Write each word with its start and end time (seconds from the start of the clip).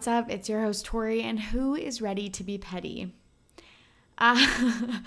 What's 0.00 0.08
up? 0.08 0.30
It's 0.30 0.48
your 0.48 0.62
host, 0.62 0.86
Tori, 0.86 1.20
and 1.20 1.38
who 1.38 1.74
is 1.74 2.00
ready 2.00 2.30
to 2.30 2.42
be 2.42 2.56
petty? 2.56 3.12
Uh, 4.16 4.46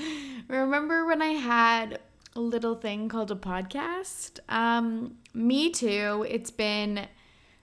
remember 0.47 1.07
when 1.07 1.19
I 1.19 1.29
had 1.29 1.97
a 2.35 2.39
little 2.39 2.75
thing 2.75 3.09
called 3.09 3.31
a 3.31 3.35
podcast? 3.35 4.37
Um, 4.49 5.17
me 5.33 5.71
too. 5.71 6.27
It's 6.29 6.51
been 6.51 7.07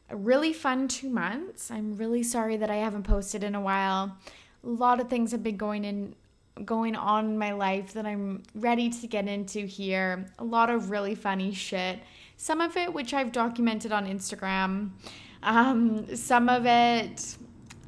a 0.09 0.17
really 0.17 0.53
fun 0.53 0.89
two 0.89 1.09
months. 1.09 1.71
I'm 1.71 1.97
really 1.97 2.25
sorry 2.25 2.57
that 2.57 2.69
I 2.69 2.79
haven't 2.79 3.05
posted 3.05 3.45
in 3.45 3.55
a 3.55 3.61
while. 3.61 4.17
A 4.65 4.69
lot 4.69 4.99
of 4.99 5.09
things 5.09 5.31
have 5.31 5.45
been 5.45 5.57
going 5.57 5.85
in 5.85 6.17
going 6.65 6.97
on 6.97 7.27
in 7.27 7.39
my 7.39 7.53
life 7.53 7.93
that 7.93 8.07
I'm 8.07 8.43
ready 8.57 8.91
to 8.91 9.07
get 9.07 9.29
into 9.29 9.67
here. 9.67 10.27
A 10.41 10.45
lot 10.45 10.69
of 10.69 10.91
really 10.91 11.15
funny 11.15 11.55
shit. 11.55 12.01
Some 12.37 12.61
of 12.61 12.77
it 12.77 12.93
which 12.93 13.15
I've 13.15 13.31
documented 13.31 13.93
on 13.93 14.09
Instagram. 14.09 14.91
Um, 15.43 16.15
some 16.17 16.49
of 16.51 16.67
it, 16.67 17.39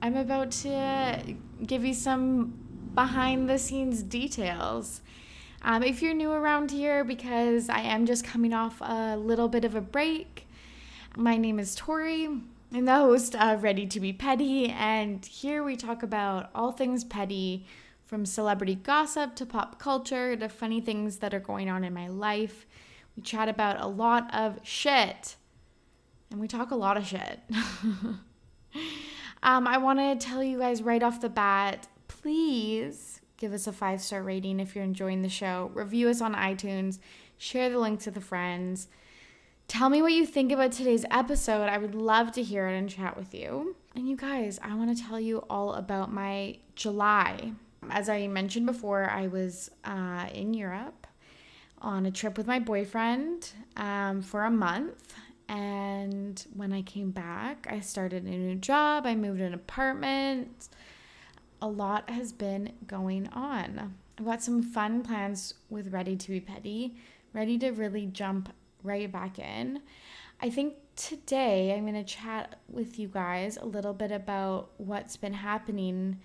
I'm 0.01 0.17
about 0.17 0.53
to 0.53 1.37
give 1.67 1.85
you 1.85 1.93
some 1.93 2.55
behind 2.95 3.49
the 3.49 3.59
scenes 3.59 4.03
details. 4.03 5.03
Um, 5.61 5.83
if 5.83 6.01
you're 6.01 6.15
new 6.15 6.33
around 6.33 6.71
here, 6.71 7.05
because 7.05 7.69
I 7.69 7.81
am 7.81 8.07
just 8.07 8.25
coming 8.25 8.55
off 8.55 8.81
a 8.81 9.17
little 9.17 9.49
bit 9.49 9.65
of 9.65 9.75
a 9.75 9.81
break, 9.83 10.47
my 11.17 11.37
name 11.37 11.59
is 11.59 11.75
Tori. 11.75 12.25
I'm 12.25 12.85
the 12.87 12.95
host 12.95 13.37
of 13.37 13.63
Ready 13.63 13.87
to 13.87 14.01
Be 14.01 14.15
Petty, 14.15 14.71
and 14.71 15.25
here 15.25 15.63
we 15.63 15.77
talk 15.77 16.03
about 16.03 16.49
all 16.55 16.73
things 16.73 17.05
petty 17.05 17.67
from 18.07 18.25
celebrity 18.25 18.77
gossip 18.77 19.37
to 19.37 19.45
pop 19.45 19.79
culture 19.79 20.35
to 20.37 20.49
funny 20.49 20.81
things 20.81 21.19
that 21.19 21.35
are 21.35 21.41
going 21.41 21.69
on 21.69 21.85
in 21.85 21.93
my 21.93 22.09
life. 22.09 22.67
We 23.15 23.23
chat 23.23 23.51
about 23.51 23.79
a 23.79 23.87
lot 23.87 24.35
of 24.35 24.59
shit 24.63 25.37
and 26.33 26.41
we 26.41 26.49
talk 26.49 26.73
a 26.73 26.77
lot 26.77 26.97
of 26.97 27.07
shit. 27.07 27.39
um, 29.43 29.67
I 29.67 29.79
want 29.79 30.01
to 30.01 30.17
tell 30.17 30.43
you 30.43 30.59
guys 30.59 30.83
right 30.83 31.03
off 31.03 31.21
the 31.21 31.29
bat 31.29 31.87
please 32.23 33.21
give 33.37 33.53
us 33.53 33.67
a 33.67 33.73
five 33.73 34.01
star 34.01 34.23
rating 34.23 34.61
if 34.61 34.75
you're 34.75 34.85
enjoying 34.85 35.23
the 35.23 35.29
show. 35.29 35.71
Review 35.75 36.09
us 36.09 36.21
on 36.21 36.35
iTunes, 36.35 36.99
share 37.37 37.69
the 37.69 37.79
links 37.79 38.07
with 38.07 38.15
the 38.15 38.21
friends. 38.21 38.87
Tell 39.67 39.89
me 39.89 40.03
what 40.03 40.13
you 40.13 40.27
think 40.27 40.53
about 40.53 40.71
today's 40.73 41.05
episode. 41.11 41.69
I 41.69 41.79
would 41.79 41.95
love 41.95 42.31
to 42.33 42.43
hear 42.43 42.69
it 42.69 42.77
and 42.77 42.89
chat 42.89 43.17
with 43.17 43.35
you. 43.35 43.75
And 43.97 44.09
you 44.09 44.17
guys, 44.17 44.61
I 44.63 44.75
want 44.75 44.97
to 44.97 45.03
tell 45.03 45.19
you 45.19 45.39
all 45.51 45.75
about 45.75 46.13
my 46.13 46.59
July. 46.77 47.53
As 47.91 48.09
I 48.09 48.27
mentioned 48.29 48.67
before, 48.67 49.11
I 49.11 49.27
was 49.27 49.71
uh, 49.85 50.29
in 50.33 50.55
Europe 50.55 51.07
on 51.81 52.07
a 52.07 52.11
trip 52.11 52.39
with 52.39 52.47
my 52.47 52.61
boyfriend 52.61 53.51
um, 53.77 54.23
for 54.23 54.45
a 54.45 54.51
month. 54.51 55.15
And 55.49 56.45
when 56.55 56.73
I 56.73 56.83
came 56.83 57.11
back, 57.11 57.67
I 57.71 57.81
started 57.81 58.25
a 58.25 58.31
new 58.31 58.55
job, 58.55 59.07
I 59.07 59.15
moved 59.15 59.41
an 59.41 59.55
apartment. 59.55 60.69
A 61.61 61.69
lot 61.69 62.11
has 62.11 62.33
been 62.33 62.73
going 62.87 63.29
on. 63.29 63.93
I've 64.19 64.25
got 64.25 64.43
some 64.43 64.63
fun 64.63 65.03
plans 65.03 65.55
with 65.71 65.93
Ready 65.93 66.17
to 66.17 66.31
Be 66.31 66.41
Petty, 66.41 66.97
ready 67.33 67.59
to 67.59 67.71
really 67.71 68.07
jump 68.07 68.53
right 68.83 69.11
back 69.11 69.39
in. 69.39 69.81
I 70.41 70.51
think 70.51 70.75
today 70.97 71.73
I'm 71.75 71.83
going 71.83 71.95
to 71.95 72.05
chat 72.05 72.59
with 72.69 72.99
you 72.99 73.09
guys 73.09 73.57
a 73.57 73.65
little 73.65 73.95
bit 73.95 74.13
about 74.13 74.71
what's 74.77 75.17
been 75.17 75.35
happening 75.35 76.19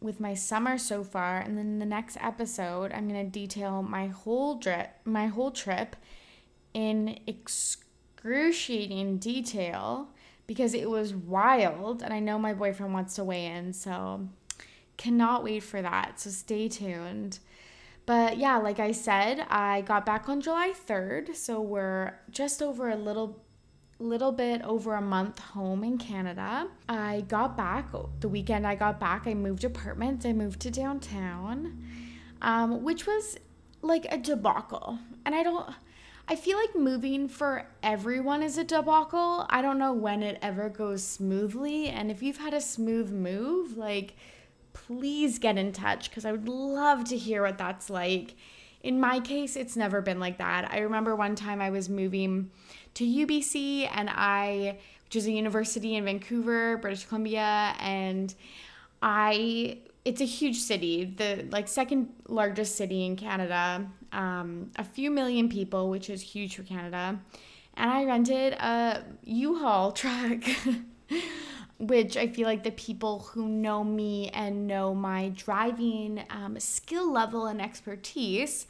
with 0.00 0.20
my 0.20 0.34
summer 0.34 0.78
so 0.78 1.02
far 1.02 1.40
and 1.40 1.58
then 1.58 1.78
the 1.78 1.86
next 1.86 2.16
episode 2.20 2.92
I'm 2.92 3.08
going 3.08 3.24
to 3.24 3.30
detail 3.30 3.82
my 3.82 4.06
whole 4.06 4.58
trip 4.58 4.90
my 5.04 5.26
whole 5.26 5.50
trip 5.50 5.96
in 6.72 7.18
ex- 7.26 7.78
excruciating 8.18 9.18
detail 9.18 10.08
because 10.46 10.74
it 10.74 10.90
was 10.90 11.14
wild. 11.14 12.02
And 12.02 12.12
I 12.12 12.18
know 12.18 12.38
my 12.38 12.52
boyfriend 12.52 12.92
wants 12.92 13.14
to 13.14 13.24
weigh 13.24 13.46
in, 13.46 13.72
so 13.72 14.28
cannot 14.96 15.44
wait 15.44 15.62
for 15.62 15.80
that. 15.80 16.18
So 16.18 16.30
stay 16.30 16.68
tuned. 16.68 17.38
But 18.06 18.38
yeah, 18.38 18.56
like 18.56 18.80
I 18.80 18.92
said, 18.92 19.46
I 19.48 19.82
got 19.82 20.04
back 20.06 20.28
on 20.28 20.40
July 20.40 20.72
3rd, 20.72 21.36
so 21.36 21.60
we're 21.60 22.18
just 22.30 22.62
over 22.62 22.88
a 22.88 22.96
little 22.96 23.42
little 24.00 24.30
bit 24.30 24.62
over 24.62 24.94
a 24.94 25.00
month 25.00 25.40
home 25.40 25.82
in 25.82 25.98
Canada. 25.98 26.68
I 26.88 27.22
got 27.22 27.56
back 27.56 27.88
the 28.20 28.28
weekend 28.28 28.64
I 28.64 28.76
got 28.76 29.00
back, 29.00 29.26
I 29.26 29.34
moved 29.34 29.64
apartments, 29.64 30.24
I 30.24 30.32
moved 30.32 30.60
to 30.60 30.70
downtown. 30.70 31.82
Um, 32.40 32.84
which 32.84 33.06
was 33.06 33.36
like 33.82 34.06
a 34.10 34.16
debacle. 34.16 35.00
And 35.26 35.34
I 35.34 35.42
don't 35.42 35.68
I 36.30 36.36
feel 36.36 36.58
like 36.58 36.76
moving 36.76 37.26
for 37.26 37.66
everyone 37.82 38.42
is 38.42 38.58
a 38.58 38.64
debacle. 38.64 39.46
I 39.48 39.62
don't 39.62 39.78
know 39.78 39.94
when 39.94 40.22
it 40.22 40.38
ever 40.42 40.68
goes 40.68 41.02
smoothly. 41.02 41.88
And 41.88 42.10
if 42.10 42.22
you've 42.22 42.36
had 42.36 42.52
a 42.52 42.60
smooth 42.60 43.10
move, 43.10 43.78
like, 43.78 44.14
please 44.74 45.38
get 45.38 45.56
in 45.56 45.72
touch 45.72 46.10
because 46.10 46.26
I 46.26 46.32
would 46.32 46.46
love 46.46 47.04
to 47.04 47.16
hear 47.16 47.42
what 47.42 47.56
that's 47.56 47.88
like. 47.88 48.34
In 48.82 49.00
my 49.00 49.20
case, 49.20 49.56
it's 49.56 49.74
never 49.74 50.02
been 50.02 50.20
like 50.20 50.36
that. 50.36 50.70
I 50.70 50.80
remember 50.80 51.16
one 51.16 51.34
time 51.34 51.62
I 51.62 51.70
was 51.70 51.88
moving 51.88 52.50
to 52.92 53.04
UBC 53.06 53.88
and 53.90 54.10
I, 54.12 54.76
which 55.06 55.16
is 55.16 55.26
a 55.26 55.32
university 55.32 55.96
in 55.96 56.04
Vancouver, 56.04 56.76
British 56.76 57.06
Columbia, 57.06 57.74
and 57.80 58.34
I 59.00 59.78
it's 60.08 60.22
a 60.22 60.24
huge 60.24 60.58
city, 60.58 61.04
the 61.04 61.46
like 61.50 61.68
second 61.68 62.08
largest 62.28 62.76
city 62.76 63.04
in 63.04 63.14
Canada, 63.14 63.86
um, 64.12 64.70
a 64.76 64.84
few 64.84 65.10
million 65.10 65.50
people, 65.50 65.90
which 65.90 66.08
is 66.08 66.22
huge 66.22 66.56
for 66.56 66.62
Canada. 66.62 67.20
And 67.74 67.90
I 67.90 68.04
rented 68.04 68.54
a 68.54 69.04
U-Haul 69.24 69.92
truck, 70.00 70.42
which 71.78 72.16
I 72.16 72.26
feel 72.26 72.48
like 72.48 72.64
the 72.64 72.70
people 72.70 73.18
who 73.18 73.48
know 73.48 73.84
me 73.84 74.30
and 74.30 74.66
know 74.66 74.94
my 74.94 75.28
driving 75.36 76.24
um, 76.30 76.58
skill 76.58 77.12
level 77.12 77.46
and 77.46 77.60
expertise 77.60 78.66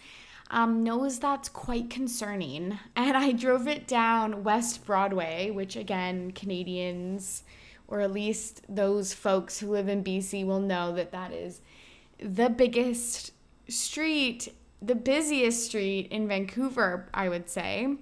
um, 0.50 0.82
knows 0.82 1.20
that's 1.20 1.48
quite 1.48 1.88
concerning. 1.88 2.80
And 2.96 3.16
I 3.16 3.30
drove 3.30 3.68
it 3.68 3.86
down 3.86 4.42
West 4.42 4.84
Broadway, 4.84 5.50
which 5.52 5.76
again, 5.76 6.32
Canadians 6.32 7.44
or 7.88 8.00
at 8.00 8.12
least 8.12 8.62
those 8.68 9.12
folks 9.14 9.58
who 9.58 9.70
live 9.70 9.88
in 9.88 10.04
BC 10.04 10.46
will 10.46 10.60
know 10.60 10.94
that 10.94 11.10
that 11.12 11.32
is 11.32 11.60
the 12.18 12.50
biggest 12.50 13.32
street, 13.68 14.52
the 14.80 14.94
busiest 14.94 15.64
street 15.64 16.08
in 16.10 16.28
Vancouver, 16.28 17.08
I 17.12 17.28
would 17.28 17.48
say. 17.48 17.96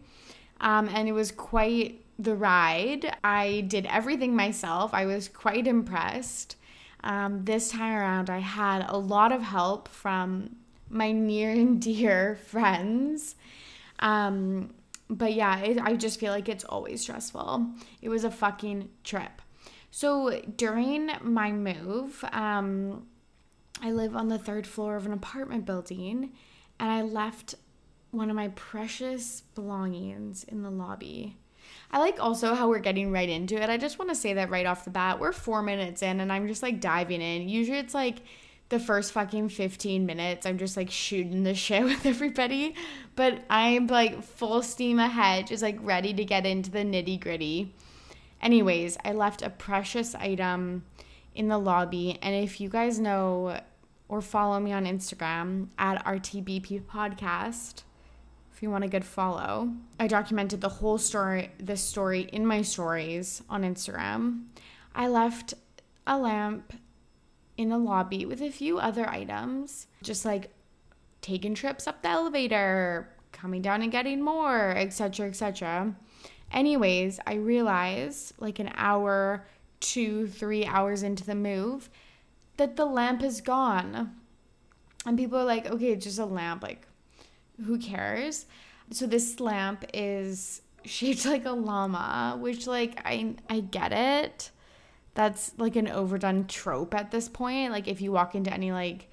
Um, 0.60 0.88
and 0.88 1.08
it 1.08 1.12
was 1.12 1.30
quite 1.30 2.02
the 2.18 2.34
ride. 2.34 3.16
I 3.22 3.64
did 3.68 3.86
everything 3.86 4.34
myself. 4.34 4.92
I 4.92 5.06
was 5.06 5.28
quite 5.28 5.66
impressed. 5.66 6.56
Um, 7.04 7.44
this 7.44 7.70
time 7.70 7.94
around, 7.94 8.30
I 8.30 8.38
had 8.38 8.84
a 8.88 8.96
lot 8.96 9.32
of 9.32 9.42
help 9.42 9.88
from 9.88 10.56
my 10.88 11.12
near 11.12 11.50
and 11.50 11.80
dear 11.82 12.36
friends. 12.46 13.36
Um, 14.00 14.74
but 15.08 15.34
yeah, 15.34 15.60
it, 15.60 15.78
I 15.80 15.94
just 15.94 16.18
feel 16.18 16.32
like 16.32 16.48
it's 16.48 16.64
always 16.64 17.02
stressful. 17.02 17.66
It 18.02 18.08
was 18.08 18.24
a 18.24 18.30
fucking 18.30 18.88
trip. 19.04 19.42
So 19.96 20.42
during 20.58 21.10
my 21.22 21.52
move, 21.52 22.22
um, 22.30 23.06
I 23.80 23.92
live 23.92 24.14
on 24.14 24.28
the 24.28 24.36
third 24.36 24.66
floor 24.66 24.94
of 24.96 25.06
an 25.06 25.12
apartment 25.14 25.64
building, 25.64 26.34
and 26.78 26.90
I 26.90 27.00
left 27.00 27.54
one 28.10 28.28
of 28.28 28.36
my 28.36 28.48
precious 28.48 29.40
belongings 29.54 30.44
in 30.44 30.62
the 30.62 30.68
lobby. 30.68 31.38
I 31.90 31.98
like 31.98 32.20
also 32.20 32.54
how 32.54 32.68
we're 32.68 32.80
getting 32.80 33.10
right 33.10 33.26
into 33.26 33.54
it. 33.54 33.70
I 33.70 33.78
just 33.78 33.98
want 33.98 34.10
to 34.10 34.14
say 34.14 34.34
that 34.34 34.50
right 34.50 34.66
off 34.66 34.84
the 34.84 34.90
bat. 34.90 35.18
We're 35.18 35.32
four 35.32 35.62
minutes 35.62 36.02
in, 36.02 36.20
and 36.20 36.30
I'm 36.30 36.46
just 36.46 36.62
like 36.62 36.78
diving 36.78 37.22
in. 37.22 37.48
Usually 37.48 37.78
it's 37.78 37.94
like 37.94 38.18
the 38.68 38.78
first 38.78 39.12
fucking 39.12 39.48
15 39.48 40.04
minutes, 40.04 40.44
I'm 40.44 40.58
just 40.58 40.76
like 40.76 40.90
shooting 40.90 41.42
the 41.42 41.54
shit 41.64 41.84
with 41.84 42.04
everybody. 42.04 42.74
But 43.14 43.44
I'm 43.48 43.86
like 43.86 44.22
full 44.22 44.62
steam 44.62 44.98
ahead, 44.98 45.46
just 45.46 45.62
like 45.62 45.78
ready 45.80 46.12
to 46.12 46.24
get 46.26 46.44
into 46.44 46.70
the 46.70 46.80
nitty 46.80 47.18
gritty. 47.18 47.72
Anyways, 48.40 48.96
I 49.04 49.12
left 49.12 49.42
a 49.42 49.50
precious 49.50 50.14
item 50.14 50.84
in 51.34 51.48
the 51.48 51.58
lobby. 51.58 52.18
And 52.22 52.34
if 52.34 52.60
you 52.60 52.68
guys 52.68 52.98
know 52.98 53.60
or 54.08 54.20
follow 54.20 54.60
me 54.60 54.72
on 54.72 54.84
Instagram 54.86 55.68
at 55.78 56.04
RTBP 56.04 56.82
Podcast, 56.82 57.82
if 58.52 58.62
you 58.62 58.70
want 58.70 58.84
a 58.84 58.88
good 58.88 59.04
follow, 59.04 59.70
I 60.00 60.06
documented 60.06 60.60
the 60.60 60.68
whole 60.68 60.96
story, 60.96 61.50
this 61.58 61.82
story 61.82 62.22
in 62.32 62.46
my 62.46 62.62
stories 62.62 63.42
on 63.50 63.62
Instagram. 63.62 64.44
I 64.94 65.08
left 65.08 65.54
a 66.06 66.16
lamp 66.16 66.72
in 67.56 67.68
the 67.68 67.78
lobby 67.78 68.24
with 68.24 68.40
a 68.40 68.50
few 68.50 68.78
other 68.78 69.08
items, 69.08 69.88
just 70.02 70.24
like 70.24 70.50
taking 71.20 71.54
trips 71.54 71.86
up 71.86 72.02
the 72.02 72.08
elevator, 72.08 73.10
coming 73.32 73.60
down 73.60 73.82
and 73.82 73.92
getting 73.92 74.22
more, 74.22 74.70
etc., 74.70 75.28
etc. 75.28 75.94
Anyways, 76.52 77.20
I 77.26 77.34
realize 77.34 78.32
like 78.38 78.58
an 78.58 78.70
hour, 78.76 79.46
two, 79.80 80.26
three 80.26 80.64
hours 80.64 81.02
into 81.02 81.24
the 81.24 81.34
move 81.34 81.90
that 82.56 82.76
the 82.76 82.86
lamp 82.86 83.22
is 83.22 83.40
gone. 83.40 84.14
And 85.04 85.16
people 85.16 85.38
are 85.38 85.44
like, 85.44 85.66
okay, 85.66 85.92
it's 85.92 86.04
just 86.04 86.18
a 86.18 86.24
lamp. 86.24 86.62
Like, 86.62 86.86
who 87.64 87.78
cares? 87.78 88.46
So 88.90 89.06
this 89.06 89.40
lamp 89.40 89.84
is 89.92 90.62
shaped 90.84 91.26
like 91.26 91.44
a 91.44 91.52
llama, 91.52 92.36
which 92.40 92.66
like 92.66 93.00
I 93.04 93.34
I 93.48 93.60
get 93.60 93.92
it. 93.92 94.50
that's 95.14 95.52
like 95.58 95.76
an 95.76 95.88
overdone 95.88 96.46
trope 96.46 96.94
at 96.94 97.10
this 97.10 97.28
point. 97.28 97.72
Like 97.72 97.88
if 97.88 98.00
you 98.00 98.12
walk 98.12 98.34
into 98.34 98.52
any 98.52 98.72
like 98.72 99.08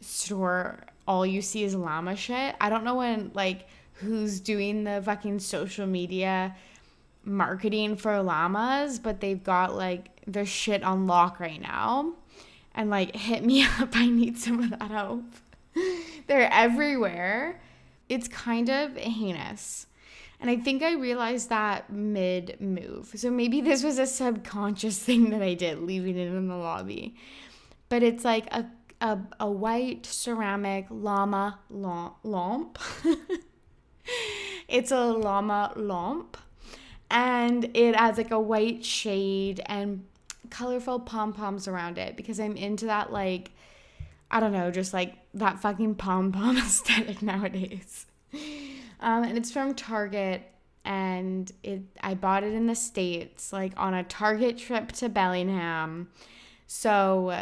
store, 0.00 0.84
all 1.06 1.26
you 1.26 1.42
see 1.42 1.64
is 1.64 1.74
llama 1.74 2.16
shit. 2.16 2.54
I 2.60 2.70
don't 2.70 2.84
know 2.84 2.96
when 2.96 3.30
like 3.34 3.66
who's 3.94 4.40
doing 4.40 4.84
the 4.84 5.02
fucking 5.04 5.40
social 5.40 5.86
media 5.86 6.54
marketing 7.24 7.96
for 7.96 8.20
llamas, 8.22 8.98
but 8.98 9.20
they've 9.20 9.42
got 9.42 9.74
like 9.74 10.08
their 10.26 10.46
shit 10.46 10.82
on 10.82 11.06
lock 11.06 11.40
right 11.40 11.60
now. 11.60 12.14
And 12.74 12.88
like 12.88 13.14
hit 13.14 13.44
me 13.44 13.64
up. 13.78 13.90
I 13.94 14.08
need 14.08 14.38
some 14.38 14.60
of 14.62 14.70
that 14.70 14.90
help. 14.90 15.24
They're 16.26 16.52
everywhere. 16.52 17.60
It's 18.08 18.28
kind 18.28 18.68
of 18.68 18.96
heinous. 18.96 19.86
And 20.40 20.48
I 20.48 20.56
think 20.56 20.82
I 20.82 20.94
realized 20.94 21.50
that 21.50 21.92
mid 21.92 22.56
move. 22.60 23.12
So 23.14 23.30
maybe 23.30 23.60
this 23.60 23.84
was 23.84 23.98
a 23.98 24.06
subconscious 24.06 24.98
thing 25.04 25.30
that 25.30 25.42
I 25.42 25.54
did, 25.54 25.80
leaving 25.80 26.16
it 26.16 26.28
in 26.28 26.48
the 26.48 26.56
lobby. 26.56 27.14
But 27.88 28.02
it's 28.02 28.24
like 28.24 28.46
a, 28.52 28.66
a, 29.00 29.18
a 29.38 29.50
white 29.50 30.06
ceramic 30.06 30.86
llama 30.88 31.58
lamp. 31.68 32.78
it's 34.68 34.90
a 34.90 35.04
llama 35.04 35.72
lamp. 35.76 36.36
And 37.10 37.70
it 37.74 37.96
has 37.96 38.16
like 38.16 38.30
a 38.30 38.40
white 38.40 38.84
shade 38.84 39.60
and 39.66 40.04
colorful 40.48 41.00
pom 41.00 41.32
poms 41.32 41.66
around 41.66 41.98
it 41.98 42.16
because 42.16 42.38
I'm 42.38 42.56
into 42.56 42.86
that, 42.86 43.12
like, 43.12 43.50
I 44.30 44.40
don't 44.40 44.52
know, 44.52 44.70
just 44.70 44.92
like 44.92 45.16
that 45.34 45.60
fucking 45.60 45.96
pom 45.96 46.32
pom 46.32 46.56
aesthetic 46.58 47.22
nowadays. 47.22 48.06
Um, 49.00 49.24
and 49.24 49.36
it's 49.36 49.50
from 49.50 49.74
Target 49.74 50.42
and 50.84 51.52
it 51.62 51.82
I 52.00 52.14
bought 52.14 52.42
it 52.42 52.54
in 52.54 52.66
the 52.66 52.74
states 52.74 53.52
like 53.52 53.72
on 53.76 53.94
a 53.94 54.04
Target 54.04 54.58
trip 54.58 54.92
to 54.92 55.08
Bellingham. 55.08 56.08
So 56.66 57.36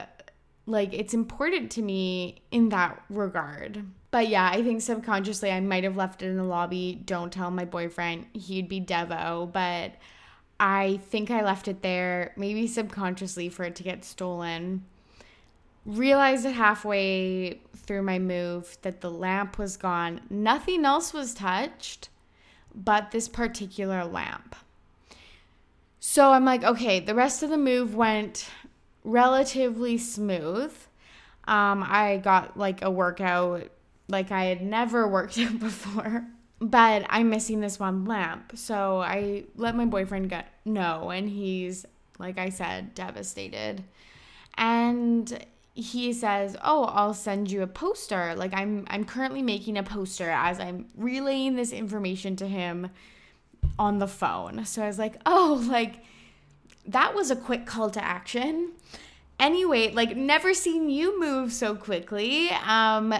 like 0.67 0.93
it's 0.93 1.15
important 1.15 1.70
to 1.73 1.82
me 1.82 2.43
in 2.50 2.70
that 2.70 3.03
regard. 3.11 3.85
But 4.10 4.28
yeah, 4.28 4.50
I 4.50 4.62
think 4.62 4.81
subconsciously 4.81 5.50
I 5.50 5.60
might 5.60 5.84
have 5.84 5.96
left 5.96 6.22
it 6.22 6.28
in 6.28 6.37
the 6.37 6.44
lobby. 6.44 7.00
Don't 7.05 7.32
tell 7.32 7.50
my 7.50 7.64
boyfriend. 7.64 8.26
He'd 8.32 8.69
be 8.69 8.81
Devo, 8.81 9.52
but 9.52 9.93
I 10.58 11.00
think 11.08 11.31
I 11.31 11.44
left 11.44 11.69
it 11.69 11.82
there, 11.82 12.32
maybe 12.37 12.66
subconsciously 12.66 13.49
for 13.49 13.64
it 13.64 13.76
to 13.76 13.82
get 13.82 14.05
stolen. 14.05 14.84
Realized 15.84 16.46
it 16.46 16.55
halfway 16.55 17.60
through 17.76 18.02
my 18.02 18.19
move 18.19 18.78
that 18.82 19.00
the 19.00 19.10
lamp 19.10 19.58
was 19.58 19.76
gone. 19.76 20.22
Nothing 20.31 20.84
else 20.84 21.12
was 21.12 21.34
touched 21.34 22.08
but 22.75 23.10
this 23.10 23.28
particular 23.28 24.05
lamp. 24.05 24.56
So 26.00 26.32
I'm 26.32 26.44
like, 26.44 26.64
okay, 26.64 27.00
the 27.00 27.14
rest 27.14 27.43
of 27.43 27.50
the 27.50 27.58
move 27.58 27.94
went 27.94 28.49
relatively 29.05 29.99
smooth. 29.99 30.72
Um, 31.46 31.84
I 31.87 32.20
got 32.22 32.56
like 32.56 32.82
a 32.82 32.90
workout 32.90 33.70
like 34.08 34.32
I 34.32 34.44
had 34.44 34.62
never 34.62 35.06
worked 35.06 35.38
out 35.38 35.58
before, 35.60 36.26
but 36.60 37.05
I'm 37.08 37.31
missing 37.31 37.60
this 37.60 37.78
one 37.78 38.05
lamp. 38.05 38.52
So 38.55 39.00
I 39.00 39.44
let 39.56 39.76
my 39.76 39.84
boyfriend 39.84 40.31
get 40.31 40.49
know, 40.64 41.10
and 41.10 41.28
he's 41.28 41.87
like 42.19 42.38
I 42.38 42.49
said, 42.49 42.94
devastated. 42.94 43.84
And 44.56 45.44
he 45.75 46.12
says, 46.12 46.56
"Oh, 46.62 46.84
I'll 46.84 47.14
send 47.14 47.50
you 47.50 47.62
a 47.62 47.66
poster. 47.66 48.34
Like 48.37 48.52
I'm 48.52 48.84
I'm 48.88 49.05
currently 49.05 49.43
making 49.43 49.78
a 49.78 49.82
poster 49.82 50.28
as 50.28 50.58
I'm 50.58 50.87
relaying 50.96 51.56
this 51.56 51.72
information 51.72 52.37
to 52.37 52.49
him 52.49 52.90
on 53.78 53.99
the 53.99 54.08
phone." 54.08 54.64
So 54.64 54.82
I 54.82 54.87
was 54.87 54.99
like, 54.99 55.20
"Oh, 55.25 55.64
like 55.69 56.05
that 56.87 57.14
was 57.14 57.31
a 57.31 57.37
quick 57.37 57.66
call 57.66 57.90
to 57.90 58.05
action." 58.05 58.72
Anyway, 59.38 59.93
like 59.93 60.17
never 60.17 60.52
seen 60.52 60.90
you 60.90 61.19
move 61.20 61.52
so 61.52 61.75
quickly 61.75 62.50
um 62.67 63.14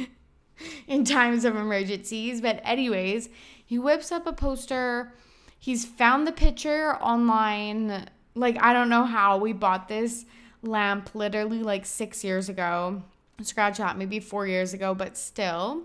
in 0.86 1.04
times 1.04 1.44
of 1.44 1.56
emergencies, 1.56 2.40
but 2.40 2.60
anyways, 2.64 3.28
he 3.64 3.78
whips 3.78 4.12
up 4.12 4.26
a 4.26 4.32
poster. 4.32 5.14
He's 5.58 5.84
found 5.84 6.26
the 6.26 6.32
picture 6.32 6.96
online. 6.96 8.08
Like 8.34 8.62
I 8.62 8.72
don't 8.72 8.88
know 8.88 9.04
how 9.04 9.38
we 9.38 9.52
bought 9.52 9.88
this 9.88 10.24
lamp 10.62 11.14
literally 11.14 11.62
like 11.62 11.86
six 11.86 12.24
years 12.24 12.48
ago. 12.48 13.02
Scratch 13.42 13.78
that, 13.78 13.96
maybe 13.96 14.20
four 14.20 14.46
years 14.46 14.74
ago, 14.74 14.94
but 14.94 15.16
still. 15.16 15.84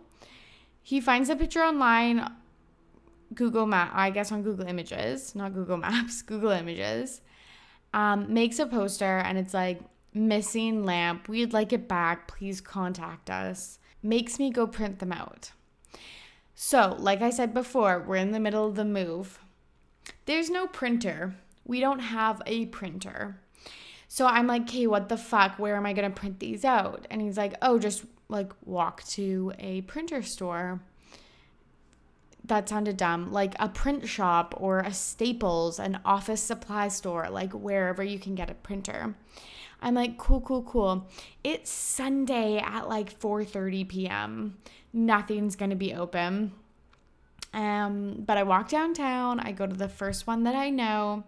He 0.84 1.00
finds 1.01 1.30
the 1.30 1.36
picture 1.36 1.63
online, 1.63 2.30
Google 3.34 3.66
Map, 3.66 3.92
I 3.94 4.10
guess 4.10 4.31
on 4.31 4.44
Google 4.44 4.68
Images, 4.68 5.34
not 5.34 5.54
Google 5.54 5.78
Maps, 5.78 6.22
Google 6.31 6.51
Images. 6.51 7.22
Um, 7.95 8.33
makes 8.33 8.59
a 8.59 8.68
poster 8.68 9.19
and 9.19 9.38
it's 9.38 9.53
like 9.53 9.80
missing 10.13 10.83
lamp. 10.83 11.30
We'd 11.30 11.53
like 11.53 11.71
it 11.71 11.88
back. 11.88 12.27
Please 12.27 12.59
contact 12.59 13.30
us. 13.30 13.80
Makes 14.03 14.38
me 14.38 14.51
go 14.51 14.68
print 14.68 15.00
them 15.00 15.13
out. 15.13 15.51
So, 16.53 16.95
like 17.00 17.21
I 17.21 17.30
said 17.30 17.53
before, 17.53 18.03
we're 18.06 18.18
in 18.18 18.31
the 18.31 18.39
middle 18.39 18.68
of 18.68 18.75
the 18.75 18.83
move. 18.83 19.39
There's 20.25 20.50
no 20.50 20.68
printer. 20.68 21.36
We 21.63 21.80
don't 21.80 22.00
have 22.00 22.42
a 22.45 22.65
printer. 22.68 23.39
So 24.09 24.27
I'm 24.27 24.48
like, 24.48 24.63
okay, 24.63 24.88
what 24.88 25.07
the 25.07 25.18
fuck? 25.18 25.57
Where 25.57 25.77
am 25.77 25.86
I 25.86 25.94
going 25.94 26.09
to 26.09 26.15
print 26.15 26.39
these 26.39 26.65
out? 26.65 27.07
And 27.09 27.21
he's 27.21 27.38
like, 27.38 27.53
oh, 27.62 27.80
just 27.80 28.03
like 28.27 28.51
walk 28.65 29.03
to 29.03 29.53
a 29.57 29.81
printer 29.81 30.21
store. 30.21 30.81
That 32.47 32.69
sounded 32.69 32.97
dumb. 32.97 33.31
Like 33.31 33.56
a 33.59 33.69
print 33.69 34.07
shop 34.07 34.53
or 34.57 34.80
a 34.80 34.94
Staples, 34.94 35.80
an 35.80 36.00
office 36.06 36.42
supply 36.42 36.89
store, 36.89 37.30
like 37.30 37.53
wherever 37.53 38.03
you 38.03 38.19
can 38.19 38.36
get 38.36 38.50
a 38.50 38.53
printer. 38.53 39.15
I'm 39.81 39.95
like, 39.95 40.18
cool, 40.18 40.42
cool, 40.42 40.63
cool. 40.63 41.07
It's 41.44 41.71
Sunday 41.71 42.57
at 42.57 42.88
like 42.88 43.19
4:30 43.19 43.88
p.m. 43.88 44.57
Nothing's 44.94 45.56
gonna 45.56 45.75
be 45.75 45.94
open. 45.94 46.51
Um, 47.53 48.24
but 48.25 48.38
I 48.38 48.44
walk 48.44 48.69
downtown. 48.69 49.39
I 49.39 49.51
go 49.51 49.65
to 49.65 49.75
the 49.75 49.89
first 49.89 50.27
one 50.27 50.44
that 50.44 50.56
I 50.56 50.69
know 50.69 51.24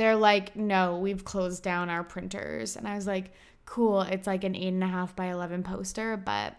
they're 0.00 0.16
like, 0.16 0.56
no, 0.56 0.96
we've 0.98 1.24
closed 1.26 1.62
down 1.62 1.90
our 1.90 2.02
printers. 2.02 2.74
And 2.76 2.88
I 2.88 2.94
was 2.94 3.06
like, 3.06 3.32
cool. 3.66 4.00
It's 4.00 4.26
like 4.26 4.44
an 4.44 4.56
eight 4.56 4.68
and 4.68 4.82
a 4.82 4.86
half 4.86 5.14
by 5.14 5.26
11 5.26 5.62
poster, 5.62 6.16
but 6.16 6.54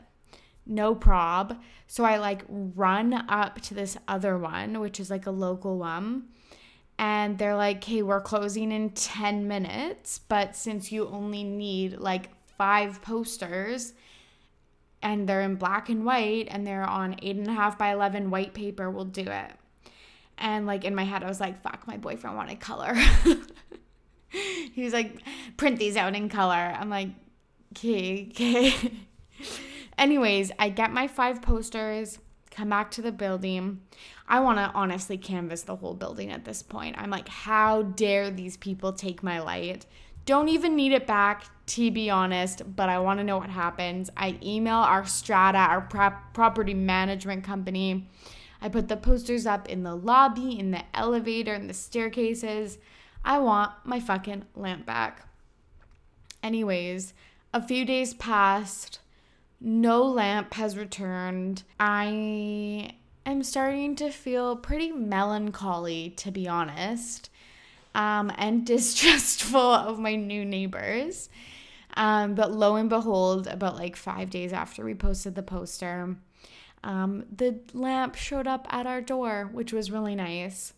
no 0.66 0.96
prob. 0.96 1.60
So 1.88 2.04
I 2.04 2.18
like 2.18 2.44
run 2.50 3.14
up 3.30 3.62
to 3.62 3.74
this 3.74 3.98
other 4.08 4.38
one, 4.38 4.80
which 4.80 5.00
is 5.00 5.10
like 5.10 5.26
a 5.26 5.32
local 5.32 5.78
one. 5.78 6.26
And 6.98 7.38
they're 7.38 7.56
like, 7.56 7.84
hey, 7.84 8.04
we're 8.04 8.22
closing 8.22 8.72
in 8.72 8.92
10 8.92 9.48
minutes. 9.48 10.20
But 10.20 10.56
since 10.56 10.92
you 10.92 11.08
only 11.08 11.44
need 11.44 11.98
like 11.98 12.30
five 12.58 13.02
posters, 13.02 13.94
and 15.02 15.28
they're 15.28 15.42
in 15.42 15.56
black 15.56 15.90
and 15.90 16.06
white 16.06 16.48
and 16.50 16.66
they're 16.66 16.88
on 16.88 17.16
eight 17.22 17.36
and 17.36 17.48
a 17.48 17.54
half 17.54 17.78
by 17.78 17.92
11 17.92 18.30
white 18.30 18.54
paper, 18.54 18.90
we'll 18.90 19.06
do 19.06 19.24
it. 19.24 19.52
And 20.38 20.66
like 20.66 20.86
in 20.86 20.96
my 20.96 21.04
head, 21.04 21.24
I 21.24 21.28
was 21.28 21.40
like, 21.40 21.62
fuck, 21.62 21.88
my 21.88 21.98
boyfriend 21.98 22.36
wanted 22.36 22.60
color. 22.60 22.94
he 24.30 24.84
was 24.84 24.94
like, 24.94 25.22
print 25.58 25.78
these 25.78 25.98
out 25.98 26.16
in 26.16 26.30
color. 26.30 26.54
I'm 26.54 26.90
like, 26.90 27.10
okay, 27.74 28.28
okay. 28.32 28.92
Anyways, 30.02 30.52
I 30.60 30.68
get 30.70 30.92
my 30.92 31.08
five 31.08 31.42
posters, 31.42 32.20
come 32.50 32.70
back 32.70 32.92
to 32.92 33.02
the 33.02 33.14
building. 33.14 33.82
I 34.28 34.42
want 34.42 34.58
to 34.58 34.72
honestly 34.74 35.18
canvas 35.18 35.62
the 35.62 35.78
whole 35.78 35.94
building 35.94 36.32
at 36.32 36.44
this 36.44 36.62
point. 36.62 36.98
I'm 36.98 37.10
like, 37.10 37.30
how 37.30 37.84
dare 37.84 38.30
these 38.30 38.58
people 38.58 38.92
take 38.92 39.24
my 39.24 39.40
light? 39.40 39.86
Don't 40.26 40.50
even 40.50 40.76
need 40.76 40.92
it 40.92 41.08
back, 41.08 41.46
to 41.68 41.90
be 41.92 42.10
honest, 42.10 42.76
but 42.76 42.90
I 42.90 43.00
want 43.00 43.20
to 43.20 43.24
know 43.24 43.38
what 43.38 43.50
happens. 43.50 44.10
I 44.18 44.38
email 44.44 44.76
our 44.76 45.06
strata, 45.06 45.58
our 45.58 45.82
prop- 45.82 46.34
property 46.34 46.74
management 46.74 47.46
company 47.46 48.10
I 48.62 48.70
put 48.70 48.88
the 48.88 48.98
posters 48.98 49.48
up 49.48 49.68
in 49.68 49.82
the 49.84 49.96
lobby, 49.96 50.60
in 50.60 50.72
the 50.72 50.84
elevator, 50.94 51.56
in 51.56 51.68
the 51.68 51.74
staircases. 51.74 52.78
I 53.26 53.40
want 53.40 53.72
my 53.84 54.00
fucking 54.00 54.46
lamp 54.56 54.86
back. 54.86 55.28
Anyways, 56.44 57.14
a 57.54 57.62
few 57.62 57.86
days 57.86 58.14
passed. 58.14 59.00
No 59.64 60.04
lamp 60.04 60.56
has 60.56 60.76
returned. 60.76 61.62
I 61.80 62.96
am 63.28 63.44
starting 63.44 63.96
to 63.98 64.10
feel 64.10 64.56
pretty 64.56 64.92
melancholy, 64.92 66.10
to 66.18 66.32
be 66.32 66.48
honest, 66.48 67.30
um, 67.94 68.32
and 68.38 68.66
distrustful 68.66 69.62
of 69.62 70.00
my 70.00 70.16
new 70.16 70.44
neighbors. 70.44 71.30
Um, 71.96 72.34
but 72.34 72.52
lo 72.52 72.76
and 72.76 72.90
behold, 72.90 73.46
about 73.46 73.76
like 73.76 73.96
five 73.96 74.32
days 74.32 74.52
after 74.52 74.84
we 74.84 74.96
posted 74.96 75.36
the 75.36 75.44
poster, 75.44 76.16
um, 76.84 77.26
the 77.36 77.60
lamp 77.74 78.16
showed 78.16 78.48
up 78.48 78.66
at 78.72 78.88
our 78.88 79.02
door, 79.02 79.48
which 79.52 79.74
was 79.74 79.92
really 79.92 80.16
nice. 80.16 80.74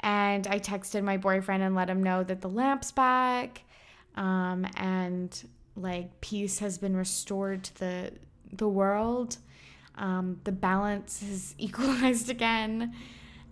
And 0.00 0.46
I 0.46 0.58
texted 0.58 1.04
my 1.04 1.18
boyfriend 1.18 1.62
and 1.62 1.74
let 1.74 1.90
him 1.90 2.02
know 2.02 2.24
that 2.24 2.40
the 2.40 2.48
lamp's 2.48 2.92
back. 2.92 3.62
Um, 4.16 4.66
and 4.76 5.42
like 5.76 6.20
peace 6.20 6.58
has 6.58 6.78
been 6.78 6.96
restored 6.96 7.64
to 7.64 7.78
the 7.78 8.12
the 8.52 8.68
world. 8.68 9.38
Um, 9.96 10.40
the 10.44 10.52
balance 10.52 11.22
is 11.22 11.54
equalized 11.58 12.30
again. 12.30 12.94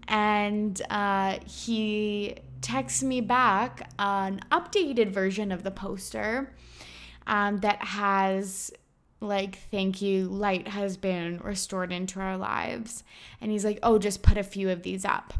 And 0.09 0.81
uh, 0.91 1.39
he 1.47 2.37
texts 2.61 3.03
me 3.03 3.21
back 3.21 3.91
an 3.99 4.41
updated 4.51 5.11
version 5.11 5.53
of 5.53 5.63
the 5.63 5.71
poster 5.71 6.53
um, 7.27 7.59
that 7.59 7.83
has 7.83 8.71
like 9.21 9.59
thank 9.71 10.01
you 10.01 10.27
light 10.27 10.67
has 10.67 10.97
been 10.97 11.39
restored 11.39 11.93
into 11.93 12.19
our 12.21 12.39
lives 12.39 13.05
and 13.41 13.51
he's 13.51 13.67
like 13.67 13.79
oh 13.83 13.99
just 13.99 14.23
put 14.23 14.39
a 14.39 14.43
few 14.43 14.71
of 14.71 14.83
these 14.83 15.05
up 15.05 15.35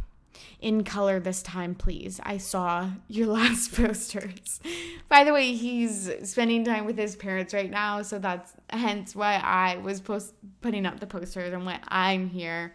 in 0.61 0.85
color 0.85 1.21
this 1.21 1.43
time 1.43 1.75
please. 1.75 2.21
I 2.23 2.39
saw 2.39 2.91
your 3.09 3.27
last 3.39 3.75
posters. 3.75 4.61
By 5.09 5.25
the 5.25 5.33
way 5.33 5.53
he's 5.55 6.11
spending 6.25 6.65
time 6.65 6.85
with 6.85 6.97
his 6.97 7.17
parents 7.17 7.55
right 7.55 7.71
now 7.71 8.03
so 8.03 8.19
that's 8.19 8.53
hence 8.71 9.15
why 9.15 9.35
i 9.37 9.77
was 9.79 10.01
post 10.01 10.35
putting 10.61 10.87
up 10.87 11.01
the 11.01 11.07
posters 11.07 11.53
and 11.53 11.65
why 11.67 11.81
i'm 11.89 12.29
here. 12.29 12.75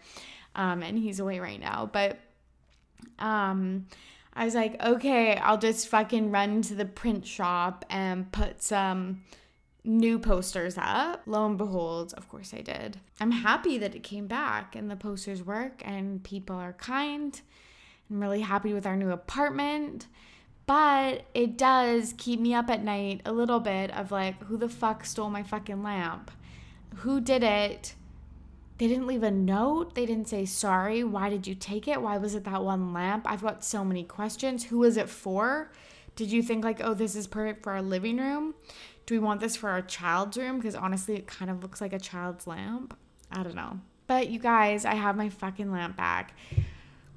Um, 0.54 0.82
and 0.82 0.98
he's 0.98 1.20
away 1.20 1.38
right 1.38 1.60
now. 1.60 1.88
But 1.92 2.18
um 3.18 3.86
i 4.34 4.44
was 4.44 4.54
like 4.54 4.82
okay 4.82 5.36
i'll 5.36 5.58
just 5.58 5.88
fucking 5.88 6.30
run 6.30 6.60
to 6.60 6.74
the 6.74 6.84
print 6.84 7.26
shop 7.26 7.84
and 7.88 8.30
put 8.32 8.62
some 8.62 9.22
new 9.86 10.18
posters 10.18 10.76
up. 10.76 11.22
Lo 11.26 11.46
and 11.46 11.56
behold, 11.56 12.12
of 12.16 12.28
course 12.28 12.52
I 12.52 12.60
did. 12.60 12.98
I'm 13.20 13.30
happy 13.30 13.78
that 13.78 13.94
it 13.94 14.02
came 14.02 14.26
back 14.26 14.74
and 14.74 14.90
the 14.90 14.96
posters 14.96 15.42
work 15.42 15.82
and 15.84 16.22
people 16.22 16.56
are 16.56 16.72
kind. 16.74 17.40
I'm 18.10 18.20
really 18.20 18.40
happy 18.40 18.72
with 18.72 18.86
our 18.86 18.96
new 18.96 19.10
apartment. 19.10 20.06
But 20.66 21.26
it 21.32 21.56
does 21.56 22.12
keep 22.18 22.40
me 22.40 22.52
up 22.52 22.68
at 22.70 22.82
night 22.82 23.20
a 23.24 23.32
little 23.32 23.60
bit 23.60 23.96
of 23.96 24.10
like, 24.10 24.42
who 24.44 24.56
the 24.56 24.68
fuck 24.68 25.04
stole 25.04 25.30
my 25.30 25.44
fucking 25.44 25.82
lamp? 25.82 26.30
Who 26.96 27.20
did 27.20 27.44
it? 27.44 27.94
They 28.78 28.88
didn't 28.88 29.06
leave 29.06 29.22
a 29.22 29.30
note. 29.30 29.94
They 29.94 30.06
didn't 30.06 30.28
say 30.28 30.44
sorry. 30.44 31.04
Why 31.04 31.30
did 31.30 31.46
you 31.46 31.54
take 31.54 31.86
it? 31.86 32.02
Why 32.02 32.18
was 32.18 32.34
it 32.34 32.44
that 32.44 32.64
one 32.64 32.92
lamp? 32.92 33.26
I've 33.28 33.42
got 33.42 33.64
so 33.64 33.84
many 33.84 34.02
questions. 34.02 34.64
Who 34.64 34.78
was 34.78 34.96
it 34.96 35.08
for? 35.08 35.70
Did 36.16 36.32
you 36.32 36.42
think 36.42 36.64
like, 36.64 36.80
oh, 36.82 36.94
this 36.94 37.14
is 37.14 37.26
perfect 37.26 37.62
for 37.62 37.72
our 37.72 37.82
living 37.82 38.16
room? 38.16 38.54
Do 39.06 39.14
we 39.14 39.18
want 39.20 39.40
this 39.40 39.56
for 39.56 39.70
our 39.70 39.82
child's 39.82 40.36
room? 40.36 40.58
Because 40.58 40.74
honestly, 40.74 41.14
it 41.14 41.26
kind 41.26 41.50
of 41.50 41.62
looks 41.62 41.80
like 41.80 41.92
a 41.92 41.98
child's 41.98 42.46
lamp. 42.46 42.96
I 43.30 43.42
don't 43.42 43.54
know. 43.54 43.80
But 44.06 44.28
you 44.28 44.38
guys, 44.38 44.84
I 44.84 44.94
have 44.94 45.16
my 45.16 45.28
fucking 45.28 45.70
lamp 45.70 45.96
back. 45.96 46.36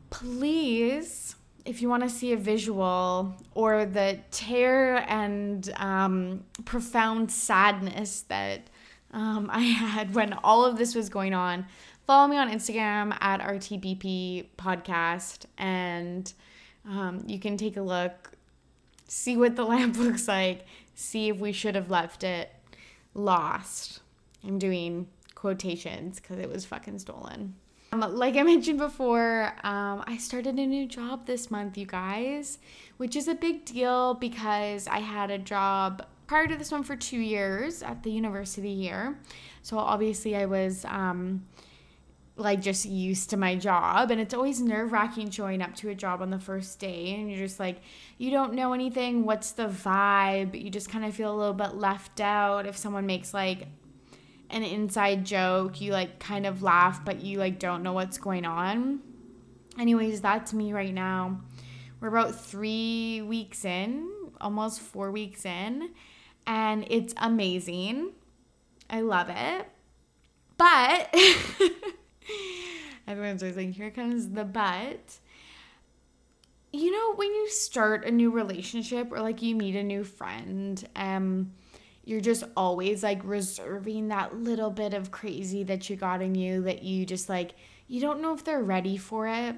Please, 0.10 1.36
if 1.66 1.82
you 1.82 1.90
want 1.90 2.04
to 2.04 2.10
see 2.10 2.34
a 2.34 2.38
visual 2.38 3.36
or 3.54 3.86
the 3.86 4.20
tear 4.32 4.98
and 5.08 5.72
um, 5.78 6.44
profound 6.66 7.32
sadness 7.32 8.22
that 8.22 8.70
um, 9.12 9.50
I 9.52 9.62
had 9.62 10.16
when 10.16 10.34
all 10.44 10.66
of 10.66 10.78
this 10.78 10.96
was 10.96 11.10
going 11.10 11.34
on, 11.34 11.66
follow 12.06 12.28
me 12.28 12.38
on 12.38 12.52
Instagram 12.52 13.16
at 13.22 13.40
RTBP 13.42 14.48
podcast 14.58 15.46
and 15.58 16.32
um, 16.88 17.24
you 17.28 17.40
can 17.40 17.58
take 17.58 17.78
a 17.78 17.82
look, 17.82 18.32
see 19.08 19.38
what 19.38 19.56
the 19.56 19.64
lamp 19.66 19.98
looks 19.98 20.28
like, 20.28 20.66
see 21.00 21.30
if 21.30 21.38
we 21.38 21.52
should 21.52 21.76
have 21.76 21.90
left 21.90 22.24
it 22.24 22.54
lost. 23.14 24.02
I'm 24.46 24.60
doing 24.60 25.08
quotations 25.34 26.20
because 26.20 26.38
it 26.38 26.50
was 26.50 26.66
fucking 26.66 27.00
stolen. 27.00 27.56
Um, 27.92 28.02
like 28.02 28.36
I 28.36 28.44
mentioned 28.54 28.80
before, 28.80 29.54
um, 29.64 30.04
I 30.06 30.18
started 30.18 30.60
a 30.60 30.66
new 30.66 30.86
job 30.86 31.26
this 31.26 31.50
month, 31.50 31.78
you 31.78 31.86
guys, 31.86 32.60
which 32.98 33.16
is 33.16 33.28
a 33.28 33.36
big 33.36 33.64
deal 33.66 34.14
because 34.16 34.88
I 34.88 35.00
had 35.00 35.32
a 35.32 35.38
job 35.38 36.06
prior 36.28 36.48
to 36.48 36.58
this 36.58 36.72
one 36.72 36.84
for 36.84 36.96
two 36.96 37.20
years 37.20 37.82
at 37.82 38.04
the 38.04 38.12
university 38.12 38.76
here. 38.76 39.18
So 39.62 39.78
obviously, 39.78 40.36
I 40.36 40.46
was 40.46 40.84
um, 40.86 41.46
like 42.40 42.62
just 42.62 42.86
used 42.86 43.30
to 43.30 43.38
my 43.38 43.56
job 43.56 44.12
and 44.12 44.20
it's 44.20 44.34
always 44.34 44.62
nerve-wracking 44.62 45.30
showing 45.30 45.62
up 45.62 45.76
to 45.76 45.90
a 45.90 45.96
job 45.96 46.22
on 46.22 46.30
the 46.30 46.40
first 46.40 46.80
day 46.80 47.16
and 47.16 47.30
you're 47.30 47.40
just 47.40 47.60
like 47.60 47.82
you 48.18 48.32
don't 48.32 48.54
know 48.54 48.74
anything 48.74 49.26
what's 49.26 49.52
the 49.52 49.68
vibe? 49.68 50.62
You 50.62 50.70
just 50.70 50.90
kind 50.90 51.06
of 51.06 51.14
feel 51.14 51.34
a 51.34 51.38
little 51.38 51.54
bit 51.54 51.76
left 51.76 52.20
out. 52.20 52.66
If 52.66 52.78
someone 52.78 53.06
makes 53.06 53.34
like 53.34 53.68
an 54.50 54.64
inside 54.64 55.26
joke 55.26 55.80
you 55.82 55.92
like 55.92 56.20
kind 56.20 56.46
of 56.46 56.64
laugh 56.64 57.04
but 57.06 57.22
you 57.22 57.38
like 57.38 57.60
don't 57.60 57.84
know 57.84 57.94
what's 57.94 58.18
going 58.18 58.46
on. 58.46 59.00
Anyways 59.78 60.22
that's 60.22 60.54
me 60.54 60.74
right 60.74 60.94
now. 60.94 61.42
We're 62.00 62.08
about 62.08 62.34
three 62.34 63.22
weeks 63.22 63.66
in 63.66 64.10
almost 64.40 64.80
four 64.80 65.12
weeks 65.12 65.46
in 65.46 65.90
and 66.48 66.86
it's 66.90 67.14
amazing. 67.18 68.12
I 68.90 69.02
love 69.02 69.30
it. 69.30 69.68
But 70.58 71.14
Everyone's 73.10 73.42
always 73.42 73.58
like, 73.58 73.72
here 73.72 73.90
comes 73.90 74.30
the 74.30 74.46
but. 74.46 75.20
You 76.72 76.92
know, 76.92 77.16
when 77.16 77.34
you 77.34 77.50
start 77.50 78.06
a 78.06 78.12
new 78.12 78.30
relationship 78.30 79.12
or 79.12 79.20
like 79.20 79.42
you 79.42 79.56
meet 79.56 79.76
a 79.76 79.82
new 79.82 80.04
friend, 80.04 80.88
um, 80.96 81.52
you're 82.06 82.22
just 82.22 82.44
always 82.56 83.02
like 83.02 83.22
reserving 83.24 84.10
that 84.10 84.36
little 84.36 84.70
bit 84.70 84.94
of 84.94 85.10
crazy 85.10 85.64
that 85.64 85.90
you 85.90 85.96
got 85.96 86.22
in 86.22 86.36
you 86.36 86.62
that 86.62 86.84
you 86.84 87.04
just 87.04 87.30
like, 87.30 87.56
you 87.88 88.00
don't 88.00 88.22
know 88.22 88.36
if 88.36 88.44
they're 88.44 88.62
ready 88.62 88.96
for 88.96 89.28
it. 89.28 89.56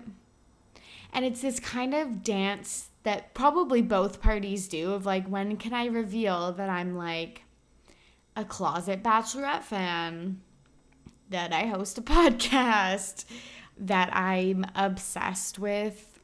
And 1.12 1.26
it's 1.26 1.42
this 1.42 1.60
kind 1.60 1.94
of 1.94 2.24
dance 2.24 2.88
that 3.04 3.34
probably 3.34 3.82
both 3.82 4.22
parties 4.22 4.70
do 4.70 4.94
of 4.94 5.06
like, 5.06 5.28
when 5.28 5.58
can 5.58 5.74
I 5.74 5.88
reveal 5.88 6.54
that 6.54 6.70
I'm 6.70 6.96
like 6.96 7.44
a 8.38 8.46
closet 8.46 9.04
bachelorette 9.04 9.64
fan? 9.64 10.40
That 11.32 11.52
I 11.52 11.66
host 11.66 11.98
a 11.98 12.02
podcast, 12.04 13.26
that 13.78 14.16
I'm 14.16 14.66
obsessed 14.76 15.60
with 15.60 16.20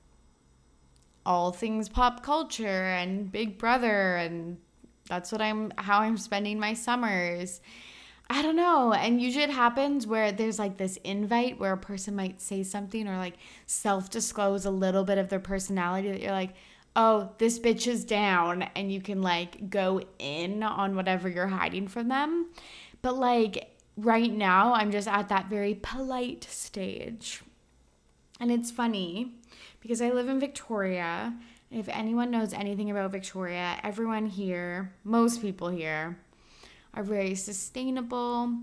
all 1.26 1.52
things 1.52 1.90
pop 1.90 2.24
culture 2.24 2.68
and 2.68 3.30
Big 3.30 3.58
Brother 3.58 4.16
and 4.16 4.58
that's 5.10 5.32
what 5.32 5.42
I'm 5.42 5.74
how 5.78 6.00
I'm 6.00 6.18
spending 6.18 6.60
my 6.60 6.74
summers. 6.74 7.62
I 8.30 8.42
don't 8.42 8.58
know. 8.58 8.94
And 8.94 9.22
usually 9.22 9.46
it 9.46 9.50
happens 9.50 10.06
where 10.06 10.32
there's 10.32 10.60
like 10.60 10.78
this 10.78 10.98
invite 10.98 11.60
where 11.60 11.74
a 11.74 11.78
person 11.78 12.16
might 12.16 12.42
say 12.42 12.64
something 12.64 13.08
or 13.08 13.18
like 13.18 13.36
self 13.66 14.10
disclose 14.10 14.66
a 14.66 14.72
little 14.72 15.06
bit 15.06 15.18
of 15.18 15.30
their 15.30 15.40
personality 15.40 16.12
that 16.12 16.22
you're 16.22 16.32
like, 16.32 16.54
oh, 16.96 17.32
this 17.38 17.58
bitch 17.58 17.88
is 17.88 18.04
down. 18.04 18.64
And 18.76 18.92
you 18.92 19.02
can 19.02 19.22
like 19.22 19.70
go 19.70 20.02
in 20.20 20.62
on 20.62 20.96
whatever 20.96 21.30
you're 21.30 21.48
hiding 21.48 21.88
from 21.88 22.10
them. 22.10 22.48
But 23.02 23.16
like, 23.16 23.77
right 23.98 24.32
now 24.32 24.74
I'm 24.74 24.92
just 24.92 25.08
at 25.08 25.30
that 25.30 25.48
very 25.48 25.74
polite 25.74 26.46
stage. 26.46 27.42
And 28.40 28.52
it's 28.52 28.70
funny 28.70 29.34
because 29.82 30.02
I 30.02 30.12
live 30.12 30.30
in 30.30 30.40
Victoria. 30.40 31.34
If 31.72 31.90
anyone 31.90 32.32
knows 32.32 32.54
anything 32.54 32.92
about 32.92 33.12
Victoria, 33.12 33.78
everyone 33.84 34.28
here, 34.28 34.94
most 35.04 35.42
people 35.42 35.70
here, 35.70 36.18
are 36.94 37.04
very 37.04 37.36
sustainable. 37.36 38.54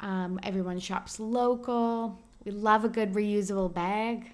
Um, 0.00 0.40
everyone 0.42 0.80
shops 0.80 1.20
local. 1.20 2.18
We 2.44 2.50
love 2.50 2.84
a 2.84 2.88
good 2.88 3.12
reusable 3.12 3.72
bag. 3.72 4.32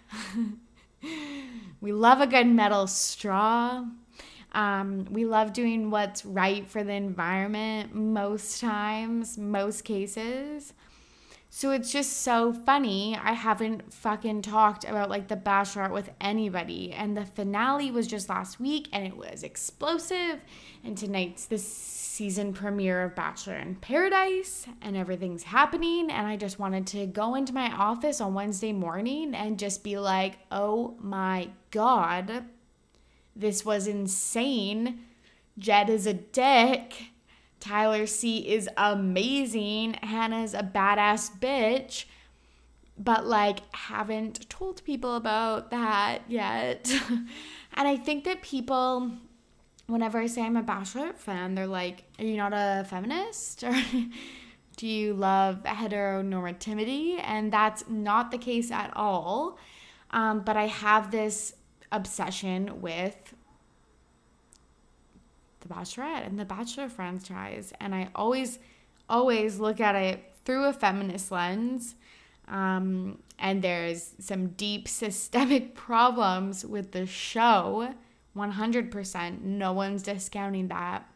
we 1.81 1.93
love 1.93 2.21
a 2.21 2.27
good 2.27 2.47
metal 2.47 2.87
straw. 2.87 3.85
Um, 4.53 5.07
we 5.11 5.25
love 5.25 5.53
doing 5.53 5.91
what's 5.91 6.25
right 6.25 6.69
for 6.69 6.83
the 6.83 6.93
environment 6.93 7.95
most 7.95 8.61
times, 8.61 9.37
most 9.37 9.85
cases. 9.85 10.73
So 11.51 11.71
it's 11.71 11.91
just 11.91 12.19
so 12.19 12.53
funny. 12.53 13.19
I 13.21 13.33
haven't 13.33 13.93
fucking 13.93 14.43
talked 14.43 14.85
about 14.85 15.09
like 15.09 15.29
the 15.29 15.37
Bachelorette 15.37 15.93
with 15.93 16.11
anybody. 16.21 16.93
And 16.93 17.17
the 17.17 17.25
finale 17.25 17.91
was 17.91 18.07
just 18.07 18.29
last 18.29 18.61
week 18.61 18.89
and 18.93 19.07
it 19.07 19.17
was 19.17 19.43
explosive. 19.43 20.41
And 20.85 20.97
tonight's 20.97 21.47
the 21.47 21.59
season 21.59 22.53
premiere 22.53 23.03
of 23.03 23.15
Bachelor 23.15 23.57
in 23.57 23.77
Paradise 23.77 24.67
and 24.83 24.97
everything's 24.97 25.45
happening. 25.45 26.11
And 26.11 26.27
I 26.27 26.37
just 26.37 26.59
wanted 26.59 26.87
to 26.89 27.07
go 27.07 27.35
into 27.35 27.55
my 27.55 27.73
office 27.73 28.21
on 28.21 28.35
Wednesday 28.35 28.73
morning 28.73 29.35
and 29.35 29.59
just 29.59 29.83
be 29.83 29.99
like, 29.99 30.39
oh 30.53 30.97
my 31.01 31.49
God, 31.71 32.45
this 33.39 33.65
was 33.65 33.87
insane. 33.87 35.05
Jed 35.57 35.89
is 35.89 36.07
a 36.07 36.13
dick. 36.13 37.11
Tyler 37.61 38.07
C 38.07 38.49
is 38.49 38.69
amazing. 38.77 39.95
Hannah's 39.95 40.55
a 40.55 40.63
badass 40.63 41.39
bitch. 41.39 42.05
But 42.99 43.27
like, 43.27 43.61
haven't 43.75 44.51
told 44.51 44.83
people 44.85 45.15
about 45.15 45.71
that 45.71 46.23
yet. 46.29 46.93
and 47.75 47.89
I 47.89 47.97
think 47.97 48.25
that 48.25 48.43
people, 48.43 49.13
whenever 49.87 50.19
I 50.19 50.27
say 50.27 50.43
I'm 50.43 50.57
a 50.57 50.63
Bachelor 50.63 51.13
fan, 51.13 51.55
they're 51.55 51.67
like, 51.69 52.05
Are 52.19 52.25
you 52.25 52.37
not 52.37 52.53
a 52.53 52.85
feminist? 52.89 53.65
Or 53.69 53.75
do 54.77 54.87
you 54.87 55.13
love 55.13 55.65
heteronormativity? 55.65 57.21
And 57.25 57.53
that's 57.53 57.89
not 57.89 58.31
the 58.31 58.39
case 58.39 58.71
at 58.71 58.93
all. 58.97 59.59
Um, 60.13 60.41
but 60.41 60.57
I 60.57 60.67
have 60.69 61.11
this 61.11 61.55
obsession 61.93 62.81
with 62.81 63.35
The 65.61 65.69
Bachelorette 65.69 66.27
and 66.27 66.39
The 66.39 66.45
Bachelor 66.45 66.89
franchise. 66.89 67.73
And 67.81 67.95
I 67.95 68.09
always, 68.15 68.59
always 69.09 69.59
look 69.59 69.81
at 69.81 69.95
it 69.95 70.33
through 70.45 70.67
a 70.67 70.73
feminist 70.73 71.31
lens. 71.31 71.95
Um, 72.47 73.19
and 73.39 73.63
there's 73.63 74.15
some 74.19 74.49
deep 74.49 74.89
systemic 74.89 75.75
problems 75.75 76.65
with 76.65 76.93
the 76.93 77.07
show. 77.07 77.95
100%. 78.37 79.43
No 79.43 79.73
one's 79.73 80.03
discounting 80.03 80.69
that. 80.69 81.09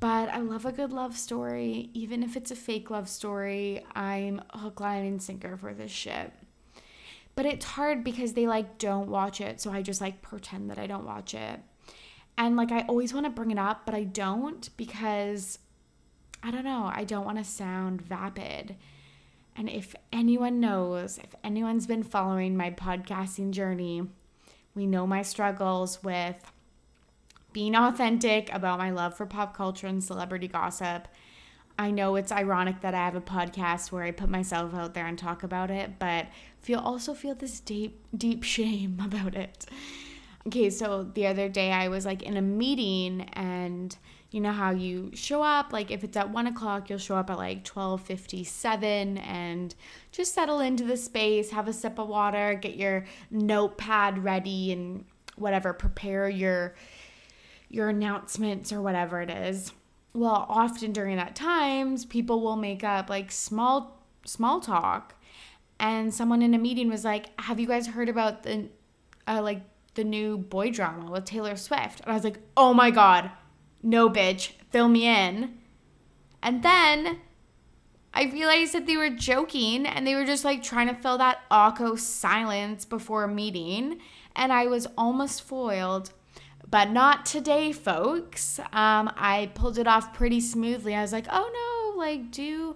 But 0.00 0.28
I 0.28 0.40
love 0.40 0.66
a 0.66 0.72
good 0.72 0.92
love 0.92 1.16
story. 1.16 1.90
Even 1.94 2.22
if 2.22 2.36
it's 2.36 2.50
a 2.50 2.56
fake 2.56 2.90
love 2.90 3.08
story, 3.08 3.84
I'm 3.94 4.42
hook, 4.52 4.80
line, 4.80 5.04
and 5.04 5.22
sinker 5.22 5.56
for 5.56 5.72
this 5.72 5.90
shit. 5.90 6.32
But 7.36 7.46
it's 7.46 7.64
hard 7.64 8.04
because 8.04 8.34
they 8.34 8.46
like 8.46 8.78
don't 8.78 9.08
watch 9.08 9.40
it. 9.40 9.60
So 9.60 9.72
I 9.72 9.82
just 9.82 10.00
like 10.00 10.22
pretend 10.22 10.70
that 10.70 10.78
I 10.78 10.86
don't 10.86 11.04
watch 11.04 11.34
it. 11.34 11.60
And 12.36 12.56
like 12.56 12.72
I 12.72 12.82
always 12.82 13.12
want 13.12 13.26
to 13.26 13.30
bring 13.30 13.50
it 13.50 13.58
up, 13.58 13.86
but 13.86 13.94
I 13.94 14.04
don't 14.04 14.68
because 14.76 15.58
I 16.42 16.50
don't 16.50 16.64
know. 16.64 16.90
I 16.92 17.04
don't 17.04 17.24
want 17.24 17.38
to 17.38 17.44
sound 17.44 18.02
vapid. 18.02 18.76
And 19.56 19.68
if 19.68 19.94
anyone 20.12 20.60
knows, 20.60 21.18
if 21.18 21.34
anyone's 21.44 21.86
been 21.86 22.02
following 22.02 22.56
my 22.56 22.70
podcasting 22.70 23.52
journey, 23.52 24.02
we 24.74 24.86
know 24.86 25.06
my 25.06 25.22
struggles 25.22 26.02
with 26.02 26.52
being 27.52 27.76
authentic 27.76 28.52
about 28.52 28.78
my 28.80 28.90
love 28.90 29.16
for 29.16 29.26
pop 29.26 29.56
culture 29.56 29.86
and 29.86 30.02
celebrity 30.02 30.48
gossip. 30.48 31.06
I 31.78 31.90
know 31.90 32.14
it's 32.16 32.30
ironic 32.30 32.80
that 32.82 32.94
I 32.94 33.04
have 33.04 33.16
a 33.16 33.20
podcast 33.20 33.90
where 33.90 34.04
I 34.04 34.12
put 34.12 34.28
myself 34.28 34.74
out 34.74 34.94
there 34.94 35.06
and 35.06 35.18
talk 35.18 35.42
about 35.42 35.70
it, 35.70 35.98
but 35.98 36.26
feel 36.60 36.78
also 36.78 37.14
feel 37.14 37.34
this 37.34 37.60
deep 37.60 38.00
deep 38.16 38.42
shame 38.54 39.00
about 39.04 39.34
it. 39.34 39.66
Okay, 40.46 40.70
so 40.70 41.02
the 41.02 41.26
other 41.26 41.48
day 41.48 41.72
I 41.72 41.88
was 41.88 42.04
like 42.04 42.22
in 42.22 42.36
a 42.36 42.42
meeting 42.42 43.22
and 43.32 43.96
you 44.30 44.40
know 44.40 44.52
how 44.52 44.72
you 44.72 45.10
show 45.14 45.42
up 45.42 45.72
like 45.72 45.92
if 45.92 46.02
it's 46.02 46.16
at 46.16 46.28
one 46.28 46.48
o'clock 46.48 46.90
you'll 46.90 46.98
show 46.98 47.14
up 47.14 47.30
at 47.30 47.38
like 47.38 47.64
12.57 47.64 49.24
and 49.24 49.76
just 50.10 50.34
settle 50.34 50.58
into 50.58 50.82
the 50.82 50.96
space 50.96 51.50
have 51.50 51.68
a 51.68 51.72
sip 51.72 52.00
of 52.00 52.08
water 52.08 52.54
get 52.54 52.74
your 52.74 53.06
notepad 53.30 54.24
ready 54.24 54.72
and 54.72 55.04
whatever 55.36 55.72
prepare 55.72 56.28
your 56.28 56.74
your 57.68 57.90
announcements 57.90 58.72
or 58.72 58.82
whatever 58.82 59.22
it 59.22 59.30
is 59.30 59.70
well 60.14 60.46
often 60.48 60.92
during 60.92 61.16
that 61.16 61.36
times 61.36 62.04
people 62.04 62.40
will 62.40 62.56
make 62.56 62.82
up 62.82 63.10
like 63.10 63.30
small 63.30 64.00
small 64.24 64.60
talk 64.60 65.14
and 65.78 66.14
someone 66.14 66.40
in 66.40 66.54
a 66.54 66.58
meeting 66.58 66.88
was 66.88 67.04
like 67.04 67.38
have 67.40 67.60
you 67.60 67.66
guys 67.66 67.88
heard 67.88 68.08
about 68.08 68.42
the 68.44 68.68
uh, 69.28 69.42
like 69.42 69.60
the 69.94 70.04
new 70.04 70.38
boy 70.38 70.70
drama 70.70 71.10
with 71.10 71.24
taylor 71.24 71.56
swift 71.56 72.00
and 72.00 72.10
i 72.10 72.14
was 72.14 72.24
like 72.24 72.38
oh 72.56 72.72
my 72.72 72.90
god 72.90 73.30
no 73.84 74.08
bitch, 74.08 74.52
fill 74.70 74.88
me 74.88 75.06
in. 75.06 75.58
And 76.42 76.62
then 76.62 77.18
I 78.14 78.24
realized 78.24 78.72
that 78.72 78.86
they 78.86 78.96
were 78.96 79.10
joking 79.10 79.86
and 79.86 80.06
they 80.06 80.14
were 80.14 80.24
just 80.24 80.44
like 80.44 80.62
trying 80.62 80.88
to 80.88 80.94
fill 80.94 81.18
that 81.18 81.40
awkward 81.50 82.00
silence 82.00 82.84
before 82.84 83.24
a 83.24 83.28
meeting. 83.28 84.00
And 84.34 84.52
I 84.52 84.66
was 84.66 84.88
almost 84.96 85.42
foiled, 85.42 86.12
but 86.74 86.90
not 86.90 87.24
today, 87.24 87.70
folks. 87.70 88.58
Um, 88.58 89.08
I 89.16 89.52
pulled 89.54 89.78
it 89.78 89.86
off 89.86 90.12
pretty 90.12 90.40
smoothly. 90.40 90.92
I 90.92 91.02
was 91.02 91.12
like, 91.12 91.26
oh 91.30 91.92
no, 91.94 91.96
like, 91.96 92.32
do 92.32 92.74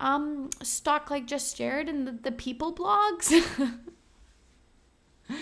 um, 0.00 0.50
stock 0.62 1.10
like 1.10 1.26
just 1.26 1.56
Jared 1.56 1.88
and 1.88 2.06
the, 2.06 2.12
the 2.12 2.30
people 2.30 2.74
blogs. 2.74 3.30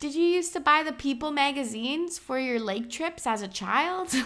Did 0.00 0.16
you 0.16 0.24
used 0.24 0.52
to 0.54 0.60
buy 0.60 0.82
the 0.82 0.92
People 0.92 1.30
magazines 1.30 2.18
for 2.18 2.36
your 2.36 2.58
lake 2.58 2.90
trips 2.90 3.28
as 3.28 3.42
a 3.42 3.48
child? 3.48 4.12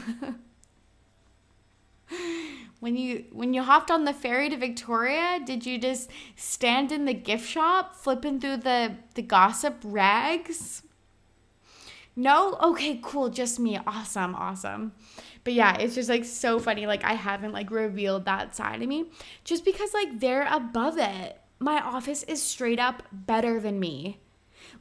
when 2.81 2.97
you 2.97 3.27
when 3.33 3.53
you 3.53 3.65
hopped 3.65 3.91
on 3.91 4.07
the 4.07 4.15
ferry 4.15 4.49
to 4.49 4.57
Victoria, 4.57 5.41
did 5.45 5.67
you 5.67 5.77
just 5.77 6.09
stand 6.37 6.91
in 6.91 7.05
the 7.05 7.13
gift 7.13 7.47
shop 7.47 7.97
flipping 7.97 8.41
through 8.41 8.57
the 8.57 8.95
the 9.13 9.21
gossip 9.21 9.75
rags? 9.85 10.85
No? 12.17 12.57
Okay, 12.63 12.99
cool, 13.03 13.29
just 13.29 13.61
me. 13.61 13.79
Awesome, 13.87 14.35
awesome. 14.35 14.93
But 15.45 15.53
yeah, 15.53 15.77
it's 15.77 15.95
just 15.95 16.09
like 16.09 16.25
so 16.25 16.59
funny 16.59 16.87
like 16.87 17.05
I 17.05 17.13
haven't 17.13 17.53
like 17.53 17.71
revealed 17.71 18.25
that 18.25 18.57
side 18.57 18.83
of 18.83 18.89
me 18.89 19.11
just 19.45 19.65
because 19.65 19.95
like 19.95 20.19
they're 20.19 20.49
above 20.51 20.99
it. 20.99 21.41
My 21.59 21.81
office 21.81 22.23
is 22.25 22.43
straight 22.43 22.81
up 22.81 23.03
better 23.13 23.61
than 23.61 23.79
me. 23.79 24.21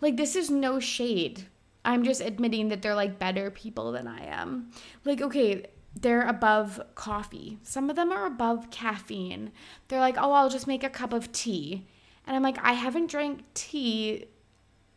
Like 0.01 0.17
this 0.17 0.35
is 0.35 0.49
no 0.49 0.79
shade. 0.79 1.45
I'm 1.83 2.03
just 2.03 2.21
admitting 2.21 2.69
that 2.69 2.81
they're 2.81 2.95
like 2.95 3.19
better 3.19 3.51
people 3.51 3.91
than 3.91 4.07
I 4.07 4.25
am. 4.25 4.71
Like 5.03 5.21
okay, 5.21 5.67
they're 5.93 6.27
above 6.27 6.81
coffee. 6.95 7.59
Some 7.63 7.89
of 7.89 7.95
them 7.95 8.11
are 8.11 8.25
above 8.25 8.71
caffeine. 8.71 9.51
They're 9.87 9.99
like, 9.99 10.17
oh, 10.17 10.31
I'll 10.31 10.49
just 10.49 10.67
make 10.67 10.83
a 10.83 10.89
cup 10.89 11.13
of 11.13 11.31
tea. 11.31 11.87
And 12.25 12.35
I'm 12.35 12.43
like, 12.43 12.57
I 12.63 12.73
haven't 12.73 13.11
drank 13.11 13.43
tea 13.53 14.25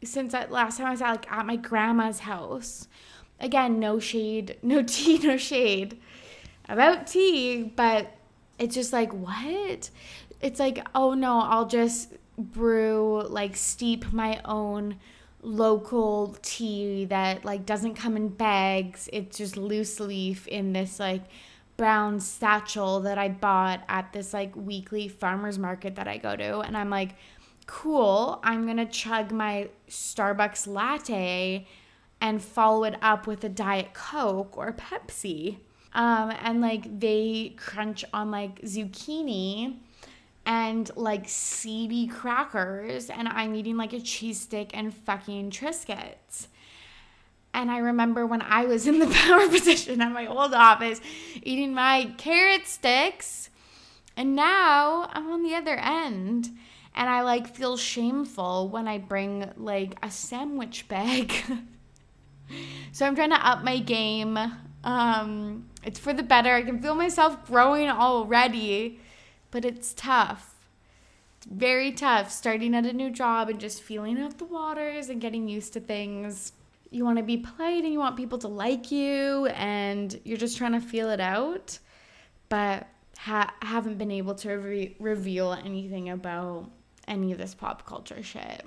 since 0.02 0.32
that 0.32 0.50
last 0.50 0.78
time 0.78 0.86
I 0.86 0.90
was 0.90 1.02
at, 1.02 1.10
like 1.10 1.32
at 1.32 1.46
my 1.46 1.56
grandma's 1.56 2.20
house. 2.20 2.88
Again, 3.40 3.78
no 3.78 3.98
shade, 4.00 4.56
no 4.62 4.82
tea, 4.82 5.18
no 5.18 5.36
shade 5.36 6.00
about 6.68 7.06
tea, 7.06 7.62
but 7.62 8.12
it's 8.58 8.74
just 8.74 8.92
like, 8.92 9.12
what? 9.12 9.90
It's 10.40 10.60
like, 10.60 10.86
oh 10.94 11.14
no, 11.14 11.40
I'll 11.40 11.66
just 11.66 12.14
brew, 12.36 13.22
like 13.28 13.56
steep 13.56 14.12
my 14.12 14.40
own 14.44 14.96
local 15.42 16.36
tea 16.42 17.04
that 17.06 17.44
like 17.44 17.64
doesn't 17.64 17.94
come 17.94 18.16
in 18.16 18.28
bags. 18.28 19.08
It's 19.12 19.38
just 19.38 19.56
loose 19.56 20.00
leaf 20.00 20.46
in 20.46 20.72
this 20.72 21.00
like 21.00 21.22
brown 21.76 22.18
satchel 22.18 23.00
that 23.00 23.18
I 23.18 23.28
bought 23.28 23.84
at 23.88 24.12
this 24.12 24.34
like 24.34 24.54
weekly 24.56 25.08
farmers 25.08 25.58
market 25.58 25.94
that 25.94 26.08
I 26.08 26.18
go 26.18 26.34
to 26.34 26.58
and 26.60 26.76
I'm 26.76 26.90
like 26.90 27.14
cool, 27.68 28.40
I'm 28.42 28.64
going 28.64 28.78
to 28.78 28.86
chug 28.86 29.30
my 29.30 29.68
Starbucks 29.88 30.66
latte 30.66 31.68
and 32.20 32.42
follow 32.42 32.82
it 32.82 32.96
up 33.00 33.28
with 33.28 33.44
a 33.44 33.48
diet 33.48 33.94
coke 33.94 34.56
or 34.58 34.72
Pepsi. 34.72 35.58
Um 35.94 36.32
and 36.42 36.60
like 36.60 37.00
they 37.00 37.54
crunch 37.56 38.04
on 38.12 38.30
like 38.30 38.60
zucchini 38.62 39.76
and 40.44 40.90
like 40.96 41.28
seedy 41.28 42.06
crackers 42.06 43.08
and 43.08 43.28
I'm 43.28 43.54
eating 43.54 43.76
like 43.76 43.92
a 43.92 44.00
cheese 44.00 44.40
stick 44.40 44.70
and 44.74 44.92
fucking 44.92 45.50
Triscuits. 45.50 46.48
And 47.54 47.70
I 47.70 47.78
remember 47.78 48.26
when 48.26 48.42
I 48.42 48.64
was 48.66 48.86
in 48.86 48.98
the 48.98 49.06
power 49.26 49.48
position 49.48 50.00
at 50.00 50.12
my 50.12 50.26
old 50.26 50.54
office 50.54 51.00
eating 51.42 51.74
my 51.74 52.12
carrot 52.18 52.66
sticks. 52.66 53.50
And 54.16 54.34
now 54.34 55.08
I'm 55.12 55.30
on 55.30 55.42
the 55.42 55.54
other 55.54 55.76
end. 55.76 56.50
And 56.98 57.08
I 57.08 57.22
like 57.22 57.54
feel 57.54 57.78
shameful 57.78 58.68
when 58.68 58.86
I 58.88 58.98
bring 58.98 59.50
like 59.56 59.96
a 60.02 60.10
sandwich 60.10 60.86
bag. 60.88 61.32
so 62.92 63.06
I'm 63.06 63.14
trying 63.14 63.30
to 63.30 63.46
up 63.46 63.62
my 63.64 63.78
game. 63.78 64.36
Um, 64.84 65.70
it's 65.84 65.98
for 65.98 66.12
the 66.12 66.22
better. 66.22 66.52
I 66.54 66.62
can 66.62 66.82
feel 66.82 66.94
myself 66.94 67.46
growing 67.46 67.88
already 67.88 69.00
but 69.50 69.64
it's 69.64 69.94
tough. 69.94 70.54
It's 71.36 71.46
very 71.46 71.92
tough 71.92 72.30
starting 72.30 72.74
at 72.74 72.86
a 72.86 72.92
new 72.92 73.10
job 73.10 73.48
and 73.48 73.60
just 73.60 73.82
feeling 73.82 74.18
out 74.18 74.38
the 74.38 74.44
waters 74.44 75.08
and 75.08 75.20
getting 75.20 75.48
used 75.48 75.72
to 75.74 75.80
things. 75.80 76.52
You 76.90 77.04
want 77.04 77.18
to 77.18 77.24
be 77.24 77.36
polite 77.36 77.84
and 77.84 77.92
you 77.92 77.98
want 77.98 78.16
people 78.16 78.38
to 78.38 78.48
like 78.48 78.90
you, 78.90 79.46
and 79.46 80.18
you're 80.24 80.38
just 80.38 80.56
trying 80.56 80.72
to 80.72 80.80
feel 80.80 81.10
it 81.10 81.20
out, 81.20 81.78
but 82.48 82.86
ha- 83.18 83.54
haven't 83.60 83.98
been 83.98 84.10
able 84.10 84.34
to 84.36 84.52
re- 84.54 84.96
reveal 84.98 85.52
anything 85.52 86.08
about 86.08 86.70
any 87.08 87.32
of 87.32 87.38
this 87.38 87.54
pop 87.54 87.86
culture 87.86 88.22
shit. 88.22 88.64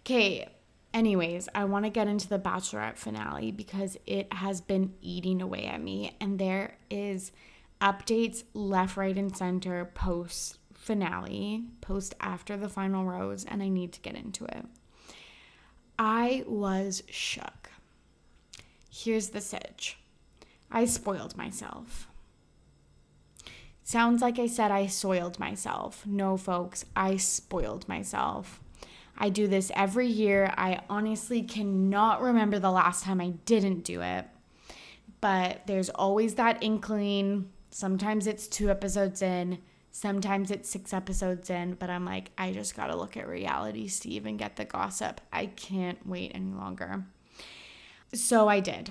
Okay, 0.00 0.48
anyways, 0.92 1.48
I 1.54 1.64
want 1.64 1.84
to 1.84 1.90
get 1.90 2.08
into 2.08 2.28
the 2.28 2.38
Bachelorette 2.38 2.98
finale 2.98 3.50
because 3.50 3.96
it 4.06 4.32
has 4.32 4.60
been 4.60 4.94
eating 5.00 5.40
away 5.40 5.64
at 5.66 5.80
me, 5.80 6.16
and 6.20 6.38
there 6.38 6.76
is 6.90 7.32
updates 7.80 8.44
left, 8.52 8.96
right, 8.96 9.16
and 9.16 9.34
center 9.36 9.84
post 9.84 10.58
finale, 10.74 11.64
post 11.80 12.14
after 12.20 12.56
the 12.56 12.68
final 12.68 13.04
rose, 13.04 13.44
and 13.44 13.62
I 13.62 13.68
need 13.68 13.92
to 13.92 14.00
get 14.00 14.14
into 14.14 14.44
it. 14.44 14.66
I 15.98 16.44
was 16.46 17.02
shook. 17.08 17.70
Here's 18.90 19.30
the 19.30 19.40
sitch 19.40 19.98
I 20.70 20.84
spoiled 20.84 21.36
myself. 21.36 22.08
Sounds 23.84 24.20
like 24.22 24.38
I 24.38 24.46
said 24.46 24.70
I 24.70 24.86
soiled 24.86 25.38
myself. 25.38 26.04
No, 26.06 26.36
folks, 26.36 26.84
I 26.96 27.16
spoiled 27.16 27.88
myself. 27.88 28.60
I 29.16 29.28
do 29.28 29.46
this 29.46 29.70
every 29.76 30.08
year. 30.08 30.52
I 30.56 30.80
honestly 30.90 31.42
cannot 31.42 32.20
remember 32.20 32.58
the 32.58 32.72
last 32.72 33.04
time 33.04 33.20
I 33.20 33.34
didn't 33.44 33.84
do 33.84 34.00
it. 34.00 34.26
But 35.20 35.66
there's 35.66 35.90
always 35.90 36.34
that 36.34 36.62
inkling 36.62 37.50
Sometimes 37.74 38.28
it's 38.28 38.46
two 38.46 38.70
episodes 38.70 39.20
in, 39.20 39.58
sometimes 39.90 40.52
it's 40.52 40.70
six 40.70 40.92
episodes 40.92 41.50
in, 41.50 41.74
but 41.74 41.90
I'm 41.90 42.04
like, 42.04 42.30
I 42.38 42.52
just 42.52 42.76
gotta 42.76 42.94
look 42.94 43.16
at 43.16 43.26
reality 43.26 43.88
Steve 43.88 44.26
and 44.26 44.38
get 44.38 44.54
the 44.54 44.64
gossip. 44.64 45.20
I 45.32 45.46
can't 45.46 46.06
wait 46.06 46.30
any 46.36 46.52
longer. 46.52 47.04
So 48.12 48.46
I 48.46 48.60
did. 48.60 48.90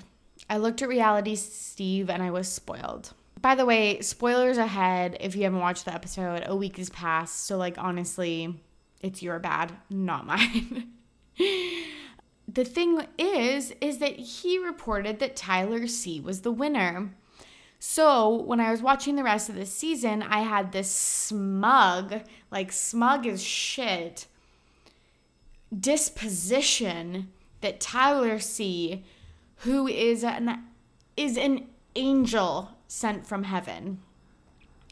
I 0.50 0.58
looked 0.58 0.82
at 0.82 0.88
reality 0.90 1.34
Steve 1.34 2.10
and 2.10 2.22
I 2.22 2.30
was 2.30 2.46
spoiled. 2.46 3.14
By 3.44 3.54
the 3.54 3.66
way, 3.66 4.00
spoilers 4.00 4.56
ahead 4.56 5.18
if 5.20 5.36
you 5.36 5.42
haven't 5.42 5.60
watched 5.60 5.84
the 5.84 5.92
episode, 5.92 6.44
a 6.46 6.56
week 6.56 6.78
has 6.78 6.88
passed. 6.88 7.44
So, 7.44 7.58
like, 7.58 7.76
honestly, 7.76 8.58
It's 9.02 9.22
your 9.22 9.38
bad, 9.38 9.70
not 9.90 10.24
mine. 10.24 10.92
the 11.36 12.64
thing 12.64 13.06
is, 13.18 13.74
is 13.82 13.98
that 13.98 14.16
he 14.18 14.56
reported 14.56 15.18
that 15.18 15.36
Tyler 15.36 15.86
C 15.86 16.20
was 16.20 16.40
the 16.40 16.50
winner. 16.50 17.14
So 17.78 18.34
when 18.34 18.60
I 18.60 18.70
was 18.70 18.80
watching 18.80 19.16
the 19.16 19.22
rest 19.22 19.50
of 19.50 19.56
the 19.56 19.66
season, 19.66 20.22
I 20.22 20.38
had 20.38 20.72
this 20.72 20.90
smug, 20.90 22.22
like 22.50 22.72
smug 22.72 23.26
as 23.26 23.44
shit, 23.44 24.26
disposition 25.78 27.30
that 27.60 27.78
Tyler 27.78 28.38
C, 28.38 29.04
who 29.56 29.86
is 29.86 30.24
an 30.24 30.64
is 31.14 31.36
an 31.36 31.66
angel 31.94 32.70
sent 32.94 33.26
from 33.26 33.42
heaven. 33.42 34.00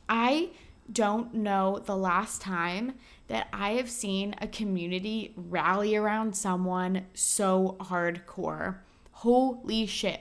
I 0.08 0.50
don't 0.92 1.32
know 1.32 1.80
the 1.84 1.96
last 1.96 2.42
time 2.42 2.94
that 3.28 3.46
I 3.52 3.74
have 3.74 3.88
seen 3.88 4.34
a 4.40 4.48
community 4.48 5.32
rally 5.36 5.94
around 5.94 6.34
someone 6.34 7.06
so 7.14 7.76
hardcore. 7.80 8.78
Holy 9.12 9.86
shit. 9.86 10.20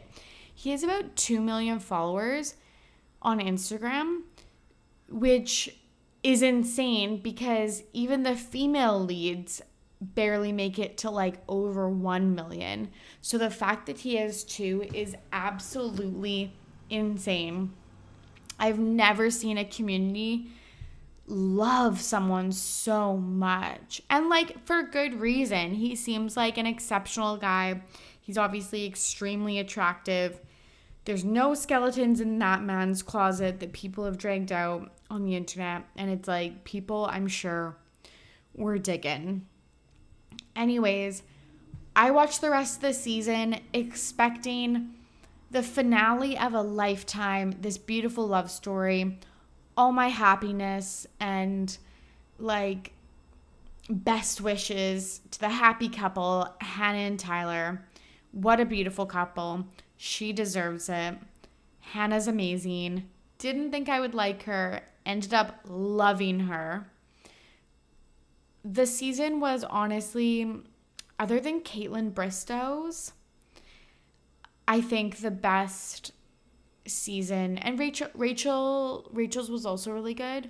He 0.54 0.70
has 0.70 0.84
about 0.84 1.16
2 1.16 1.42
million 1.42 1.80
followers 1.80 2.54
on 3.20 3.40
Instagram, 3.40 4.22
which 5.10 5.76
is 6.22 6.44
insane 6.44 7.18
because 7.18 7.82
even 7.94 8.22
the 8.22 8.36
female 8.36 9.00
leads 9.00 9.60
barely 10.00 10.52
make 10.52 10.78
it 10.78 10.98
to 11.00 11.10
like 11.10 11.42
over 11.50 11.90
1 11.90 12.36
million. 12.36 12.90
So 13.22 13.40
the 13.40 13.50
fact 13.50 13.88
that 13.88 14.00
he 14.00 14.18
has 14.18 14.44
two 14.44 14.86
is 14.94 15.16
absolutely 15.34 16.54
insane. 16.92 17.74
I've 18.60 18.80
never 18.80 19.32
seen 19.32 19.58
a 19.58 19.66
community 19.66 20.52
love 21.32 22.02
someone 22.02 22.52
so 22.52 23.16
much. 23.18 24.02
And 24.10 24.30
like 24.30 24.66
for 24.66 24.84
good 24.84 25.20
reason. 25.20 25.74
He 25.74 25.96
seems 25.96 26.36
like 26.36 26.58
an 26.58 26.66
exceptional 26.66 27.38
guy. 27.38 27.82
He's 28.20 28.38
obviously 28.38 28.86
extremely 28.86 29.58
attractive. 29.58 30.40
There's 31.06 31.24
no 31.24 31.54
skeletons 31.54 32.22
in 32.22 32.38
that 32.40 32.62
man's 32.62 33.02
closet 33.02 33.60
that 33.60 33.74
people 33.74 34.06
have 34.06 34.18
dragged 34.18 34.52
out 34.52 34.92
on 35.10 35.24
the 35.24 35.36
internet. 35.36 35.84
And 35.96 36.12
it's 36.12 36.28
like 36.28 36.64
people, 36.64 37.08
I'm 37.10 37.28
sure, 37.28 37.78
were 38.54 38.78
digging. 38.78 39.48
Anyways, 40.56 41.24
I 41.96 42.12
watched 42.12 42.42
the 42.42 42.52
rest 42.52 42.78
of 42.78 42.82
the 42.82 42.94
season 42.94 43.60
expecting 43.74 44.94
the 45.52 45.64
finale 45.64 46.38
of 46.38 46.54
a 46.54 46.62
lifetime, 46.62 47.54
this 47.60 47.78
beautiful 47.78 48.28
love 48.28 48.50
story, 48.50 49.20
all 49.78 49.92
my 49.92 50.08
happiness 50.08 51.06
and 51.20 51.78
like 52.40 52.94
best 53.90 54.42
wishes 54.42 55.22
to 55.32 55.40
the 55.40 55.50
happy 55.50 55.90
couple, 55.90 56.48
Hannah 56.62 57.00
and 57.00 57.20
Tyler. 57.20 57.86
What 58.32 58.60
a 58.60 58.66
beautiful 58.66 59.06
couple. 59.06 59.68
She 59.98 60.34
deserves 60.34 60.90
it. 60.90 61.16
Hannah's 61.82 62.28
amazing. 62.28 63.10
Didn't 63.38 63.72
think 63.72 63.90
I 63.90 64.00
would 64.00 64.14
like 64.14 64.44
her, 64.44 64.82
ended 65.06 65.34
up 65.34 65.60
loving 65.68 66.42
her 66.42 66.88
the 68.64 68.86
season 68.86 69.40
was 69.40 69.64
honestly, 69.64 70.62
other 71.20 71.40
than 71.40 71.62
Kaitlyn 71.62 72.14
Bristowe's, 72.14 73.14
I 74.72 74.80
think 74.80 75.18
the 75.18 75.32
best 75.32 76.14
season. 76.88 77.58
And 77.58 77.78
Rachel, 77.78 78.08
Rachel, 78.14 79.06
Rachel's 79.12 79.52
was 79.52 79.66
also 79.66 79.92
really 79.92 80.14
good, 80.14 80.48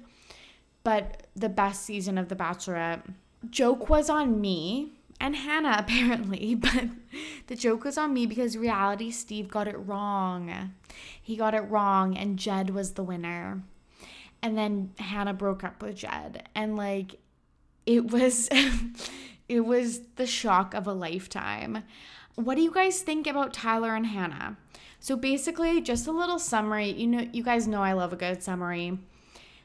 but 0.83 1.25
the 1.35 1.49
best 1.49 1.81
season 1.81 2.19
of 2.19 2.29
The 2.29 2.35
Bachelorette. 2.35 3.01
Joke 3.49 3.89
was 3.89 4.11
on 4.11 4.39
me 4.39 4.91
and 5.19 5.35
Hannah 5.35 5.75
apparently, 5.79 6.53
but 6.53 6.89
the 7.47 7.55
joke 7.55 7.83
was 7.83 7.97
on 7.97 8.13
me 8.13 8.27
because 8.27 8.55
reality 8.55 9.09
Steve 9.09 9.47
got 9.47 9.67
it 9.67 9.87
wrong. 9.87 10.71
He 11.19 11.35
got 11.35 11.55
it 11.55 11.61
wrong, 11.61 12.15
and 12.15 12.37
Jed 12.37 12.69
was 12.69 12.91
the 12.91 13.03
winner. 13.03 13.63
And 14.43 14.55
then 14.55 14.91
Hannah 14.99 15.33
broke 15.33 15.63
up 15.63 15.81
with 15.81 15.95
Jed, 15.95 16.47
and 16.53 16.77
like 16.77 17.15
it 17.87 18.11
was 18.11 18.49
it 19.49 19.61
was 19.61 20.01
the 20.17 20.27
shock 20.27 20.75
of 20.75 20.85
a 20.85 20.93
lifetime. 20.93 21.81
What 22.35 22.55
do 22.55 22.61
you 22.61 22.71
guys 22.71 23.01
think 23.01 23.27
about 23.27 23.53
Tyler 23.53 23.95
and 23.95 24.05
Hannah? 24.05 24.57
So 24.99 25.15
basically, 25.15 25.81
just 25.81 26.07
a 26.07 26.11
little 26.11 26.39
summary. 26.39 26.91
You 26.91 27.07
know, 27.07 27.27
you 27.33 27.43
guys 27.43 27.67
know 27.67 27.81
I 27.81 27.93
love 27.93 28.13
a 28.13 28.15
good 28.15 28.41
summary. 28.43 28.99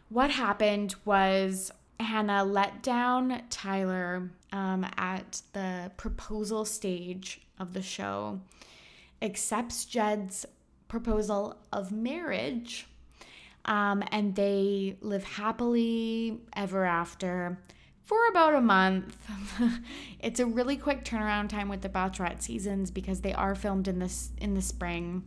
What 0.09 0.31
happened 0.31 0.95
was 1.05 1.71
Hannah 2.01 2.45
let 2.45 2.83
down 2.83 3.43
Tyler 3.51 4.31
um, 4.53 4.87
at 4.97 5.43
the 5.53 5.91
proposal 5.97 6.65
stage 6.65 7.41
of 7.59 7.73
the 7.73 7.83
show, 7.83 8.41
accepts 9.21 9.85
Jed's 9.85 10.47
proposal 10.89 11.57
of 11.73 11.91
marriage, 11.93 12.87
um, 13.65 14.03
and 14.13 14.35
they 14.37 14.97
live 15.01 15.25
happily 15.25 16.39
ever 16.55 16.85
after 16.85 17.59
for 18.07 18.29
about 18.29 18.55
a 18.55 18.61
month. 18.61 19.17
it's 20.21 20.41
a 20.41 20.47
really 20.47 20.77
quick 20.77 21.05
turnaround 21.05 21.49
time 21.49 21.69
with 21.69 21.83
the 21.83 21.89
Bachelorette 21.89 22.41
seasons 22.41 22.91
because 22.91 23.21
they 23.21 23.35
are 23.35 23.55
filmed 23.55 23.89
in 23.89 23.99
this 23.99 24.31
in 24.39 24.55
the 24.55 24.63
spring. 24.63 25.25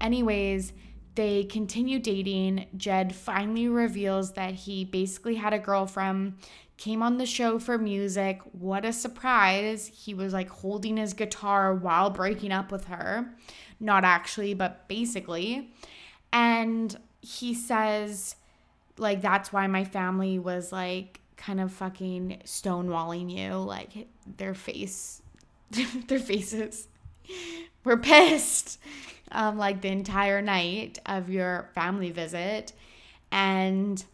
Anyways, 0.00 0.72
they 1.14 1.44
continue 1.44 1.98
dating. 2.00 2.66
Jed 2.76 3.14
finally 3.14 3.68
reveals 3.68 4.32
that 4.32 4.54
he 4.54 4.84
basically 4.84 5.36
had 5.36 5.52
a 5.52 5.58
girlfriend, 5.58 6.34
came 6.76 7.02
on 7.02 7.18
the 7.18 7.26
show 7.26 7.58
for 7.58 7.78
music. 7.78 8.40
What 8.52 8.84
a 8.84 8.92
surprise. 8.92 9.86
He 9.86 10.12
was 10.12 10.32
like 10.32 10.48
holding 10.48 10.96
his 10.96 11.12
guitar 11.12 11.74
while 11.74 12.10
breaking 12.10 12.50
up 12.50 12.72
with 12.72 12.86
her. 12.86 13.34
Not 13.78 14.04
actually, 14.04 14.54
but 14.54 14.88
basically. 14.88 15.70
And 16.32 16.96
he 17.20 17.54
says, 17.54 18.34
like, 18.96 19.20
that's 19.20 19.52
why 19.52 19.66
my 19.68 19.84
family 19.84 20.38
was 20.38 20.72
like 20.72 21.20
kind 21.40 21.60
of 21.60 21.72
fucking 21.72 22.40
stonewalling 22.44 23.30
you 23.30 23.54
like 23.54 24.06
their 24.36 24.54
face 24.54 25.22
their 26.06 26.18
faces 26.18 26.86
were 27.84 27.96
pissed 27.96 28.78
um 29.32 29.56
like 29.56 29.80
the 29.80 29.88
entire 29.88 30.42
night 30.42 30.98
of 31.06 31.30
your 31.30 31.70
family 31.74 32.10
visit 32.10 32.72
and 33.32 34.04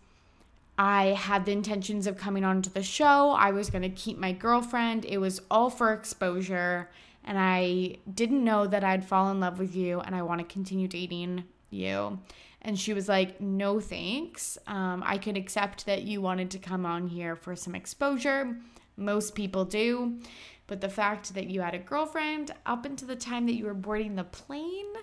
I 0.78 1.06
had 1.06 1.46
the 1.46 1.52
intentions 1.52 2.06
of 2.06 2.18
coming 2.18 2.44
onto 2.44 2.68
the 2.68 2.82
show. 2.82 3.30
I 3.30 3.50
was 3.50 3.70
going 3.70 3.82
to 3.82 3.88
keep 3.88 4.18
my 4.18 4.32
girlfriend. 4.32 5.06
It 5.06 5.18
was 5.18 5.40
all 5.50 5.70
for 5.70 5.92
exposure. 5.92 6.90
And 7.24 7.38
I 7.38 7.96
didn't 8.12 8.44
know 8.44 8.66
that 8.66 8.84
I'd 8.84 9.04
fall 9.04 9.30
in 9.30 9.40
love 9.40 9.58
with 9.58 9.74
you 9.74 10.00
and 10.00 10.14
I 10.14 10.22
want 10.22 10.40
to 10.40 10.46
continue 10.52 10.86
dating 10.86 11.44
you. 11.70 12.18
And 12.66 12.76
she 12.76 12.92
was 12.92 13.08
like, 13.08 13.40
No 13.40 13.78
thanks. 13.78 14.58
Um, 14.66 15.02
I 15.06 15.18
could 15.18 15.36
accept 15.36 15.86
that 15.86 16.02
you 16.02 16.20
wanted 16.20 16.50
to 16.50 16.58
come 16.58 16.84
on 16.84 17.06
here 17.06 17.36
for 17.36 17.54
some 17.54 17.76
exposure. 17.76 18.56
Most 18.96 19.36
people 19.36 19.64
do. 19.64 20.18
But 20.66 20.80
the 20.80 20.88
fact 20.88 21.32
that 21.34 21.46
you 21.46 21.60
had 21.60 21.74
a 21.74 21.78
girlfriend 21.78 22.50
up 22.66 22.84
until 22.84 23.06
the 23.06 23.14
time 23.14 23.46
that 23.46 23.54
you 23.54 23.66
were 23.66 23.74
boarding 23.74 24.16
the 24.16 24.24
plane, 24.24 24.94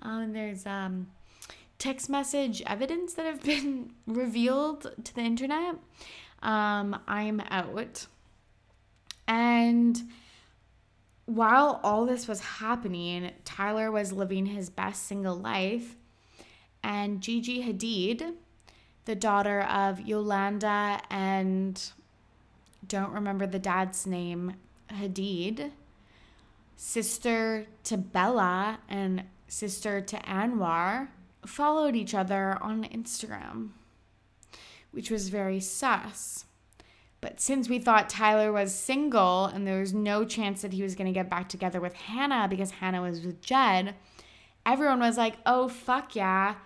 um, 0.00 0.32
there's 0.32 0.66
um, 0.66 1.06
text 1.78 2.10
message 2.10 2.60
evidence 2.66 3.14
that 3.14 3.24
have 3.24 3.40
been 3.40 3.92
revealed 4.08 4.92
to 5.04 5.14
the 5.14 5.20
internet. 5.20 5.76
Um, 6.42 7.00
I'm 7.06 7.40
out. 7.50 8.08
And 9.28 10.10
while 11.26 11.78
all 11.84 12.04
this 12.04 12.26
was 12.26 12.40
happening, 12.40 13.30
Tyler 13.44 13.92
was 13.92 14.12
living 14.12 14.46
his 14.46 14.70
best 14.70 15.04
single 15.06 15.36
life 15.36 15.94
and 16.82 17.20
Gigi 17.20 17.62
Hadid, 17.62 18.34
the 19.04 19.14
daughter 19.14 19.60
of 19.62 20.00
Yolanda 20.00 21.00
and 21.10 21.80
don't 22.86 23.12
remember 23.12 23.46
the 23.46 23.58
dad's 23.58 24.06
name, 24.06 24.54
Hadid, 24.90 25.70
sister 26.76 27.66
to 27.84 27.96
Bella 27.96 28.78
and 28.88 29.24
sister 29.48 30.00
to 30.00 30.16
Anwar, 30.18 31.08
followed 31.44 31.96
each 31.96 32.14
other 32.14 32.58
on 32.60 32.84
Instagram, 32.84 33.70
which 34.90 35.10
was 35.10 35.28
very 35.28 35.60
sus. 35.60 36.44
But 37.20 37.40
since 37.40 37.68
we 37.68 37.78
thought 37.78 38.08
Tyler 38.08 38.52
was 38.52 38.74
single 38.74 39.46
and 39.46 39.66
there 39.66 39.80
was 39.80 39.94
no 39.94 40.24
chance 40.24 40.62
that 40.62 40.72
he 40.72 40.82
was 40.82 40.94
going 40.94 41.06
to 41.06 41.12
get 41.12 41.30
back 41.30 41.48
together 41.48 41.80
with 41.80 41.94
Hannah 41.94 42.46
because 42.48 42.72
Hannah 42.72 43.02
was 43.02 43.24
with 43.24 43.40
Jed, 43.40 43.94
everyone 44.64 45.00
was 45.00 45.16
like, 45.16 45.36
oh, 45.46 45.68
fuck 45.68 46.14
yeah, 46.14 46.56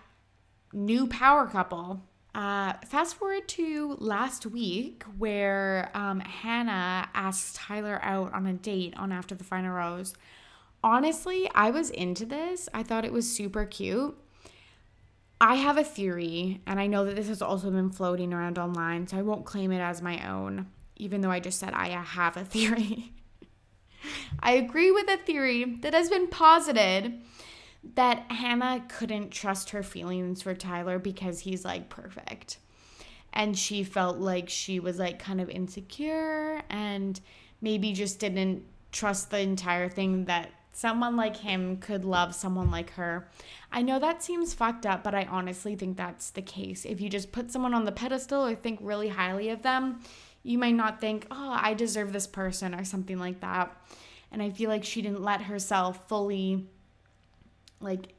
new 0.73 1.07
power 1.07 1.47
couple. 1.47 2.03
Uh, 2.35 2.75
fast 2.87 3.17
forward 3.17 3.49
to 3.49 3.97
last 3.99 4.47
week 4.47 5.03
where 5.19 5.91
um, 5.95 6.21
Hannah 6.21 7.09
asked 7.13 7.57
Tyler 7.57 7.99
out 8.03 8.33
on 8.33 8.47
a 8.47 8.53
date 8.53 8.95
on 8.97 9.11
After 9.11 9.35
the 9.35 9.45
Final 9.45 9.73
Rose. 9.75 10.15
Honestly, 10.83 11.51
I 11.55 11.71
was 11.71 11.91
into 11.91 12.25
this. 12.25 12.69
I 12.73 12.83
thought 12.85 13.05
it 13.05 13.13
was 13.13 13.31
super 13.31 13.65
cute. 13.65 14.17
I 15.41 15.55
have 15.55 15.79
a 15.79 15.85
theory, 15.85 16.61
and 16.67 16.79
I 16.79 16.87
know 16.87 17.05
that 17.07 17.17
this 17.17 17.29
has 17.29 17.41
also 17.43 17.71
been 17.71 17.91
floating 17.91 18.33
around 18.33 18.59
online, 18.59 19.07
so 19.07 19.17
I 19.17 19.23
won't 19.23 19.47
claim 19.47 19.73
it 19.73 19.81
as 19.81 20.03
my 20.03 20.29
own. 20.29 20.67
even 20.97 21.23
though 21.23 21.31
I 21.31 21.41
just 21.41 21.59
said 21.59 21.73
I 21.73 21.89
have 21.89 22.37
a 22.37 22.45
theory. 22.55 23.13
I 24.41 24.53
agree 24.53 24.91
with 24.91 25.09
a 25.09 25.17
theory 25.17 25.65
that 25.81 25.95
has 25.95 26.09
been 26.11 26.29
posited 26.29 27.21
that 27.95 28.31
Hannah 28.31 28.85
couldn't 28.89 29.31
trust 29.31 29.71
her 29.71 29.83
feelings 29.83 30.43
for 30.43 30.55
Tyler 30.55 30.99
because 30.99 31.41
he's 31.41 31.65
like 31.65 31.89
perfect. 31.89 32.59
And 33.33 33.57
she 33.57 33.85
felt 33.85 34.19
like 34.19 34.49
she 34.49 34.81
was 34.81 34.99
like 34.99 35.19
kind 35.19 35.41
of 35.41 35.49
insecure 35.49 36.63
and 36.69 37.21
maybe 37.61 37.93
just 37.93 38.19
didn't 38.19 38.65
trust 38.93 39.31
the 39.31 39.41
entire 39.41 39.89
thing 39.89 40.25
that 40.27 40.51
someone 40.73 41.17
like 41.17 41.37
him 41.37 41.77
could 41.77 42.05
love 42.05 42.35
someone 42.35 42.71
like 42.71 42.91
her. 42.91 43.29
I 43.73 43.83
know 43.83 43.99
that 43.99 44.23
seems 44.23 44.55
fucked 44.55 44.87
up, 44.87 45.05
but 45.05 45.15
I 45.15 45.25
honestly 45.25 45.77
think 45.77 45.97
that's 45.97 46.31
the 46.31 46.43
case. 46.43 46.85
If 46.85 47.01
you 47.01 47.09
just 47.09 47.33
put 47.33 47.51
someone 47.51 47.75
on 47.75 47.85
the 47.85 47.93
pedestal 47.93 48.47
or 48.47 48.55
think 48.55 48.79
really 48.83 49.09
highly 49.09 49.51
of 49.51 49.63
them, 49.63 50.01
you 50.43 50.59
might 50.59 50.75
not 50.75 51.01
think, 51.01 51.27
oh, 51.31 51.59
I 51.61 51.75
deserve 51.75 52.13
this 52.13 52.27
person 52.27 52.75
or 52.75 52.85
something 52.85 53.19
like 53.19 53.41
that. 53.41 53.77
And 54.33 54.43
I 54.43 54.51
feel 54.51 54.71
like 54.71 54.85
she 54.85 55.03
didn't 55.03 55.23
let 55.23 55.43
herself 55.43 56.09
fully 56.09 56.67
like 57.81 58.15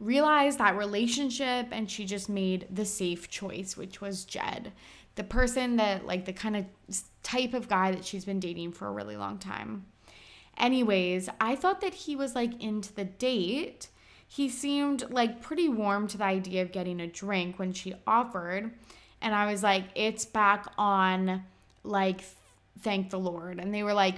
realized 0.00 0.58
that 0.58 0.76
relationship 0.76 1.68
and 1.70 1.90
she 1.90 2.04
just 2.04 2.28
made 2.28 2.66
the 2.70 2.84
safe 2.84 3.28
choice, 3.28 3.76
which 3.76 4.00
was 4.00 4.24
Jed. 4.24 4.72
The 5.16 5.24
person 5.24 5.76
that, 5.76 6.06
like, 6.06 6.24
the 6.24 6.32
kind 6.32 6.56
of 6.56 6.66
type 7.22 7.54
of 7.54 7.68
guy 7.68 7.92
that 7.92 8.04
she's 8.04 8.24
been 8.24 8.40
dating 8.40 8.72
for 8.72 8.88
a 8.88 8.92
really 8.92 9.16
long 9.16 9.38
time. 9.38 9.86
Anyways, 10.56 11.28
I 11.40 11.56
thought 11.56 11.80
that 11.80 11.94
he 11.94 12.16
was 12.16 12.34
like 12.34 12.62
into 12.62 12.92
the 12.94 13.04
date. 13.04 13.88
He 14.26 14.48
seemed 14.48 15.10
like 15.10 15.40
pretty 15.40 15.68
warm 15.68 16.08
to 16.08 16.18
the 16.18 16.24
idea 16.24 16.62
of 16.62 16.72
getting 16.72 17.00
a 17.00 17.06
drink 17.06 17.58
when 17.58 17.72
she 17.72 17.94
offered. 18.06 18.72
And 19.20 19.34
I 19.34 19.50
was 19.50 19.62
like, 19.62 19.84
it's 19.94 20.24
back 20.24 20.66
on, 20.76 21.44
like, 21.82 22.22
thank 22.80 23.10
the 23.10 23.18
Lord. 23.18 23.58
And 23.58 23.72
they 23.72 23.82
were 23.82 23.94
like, 23.94 24.16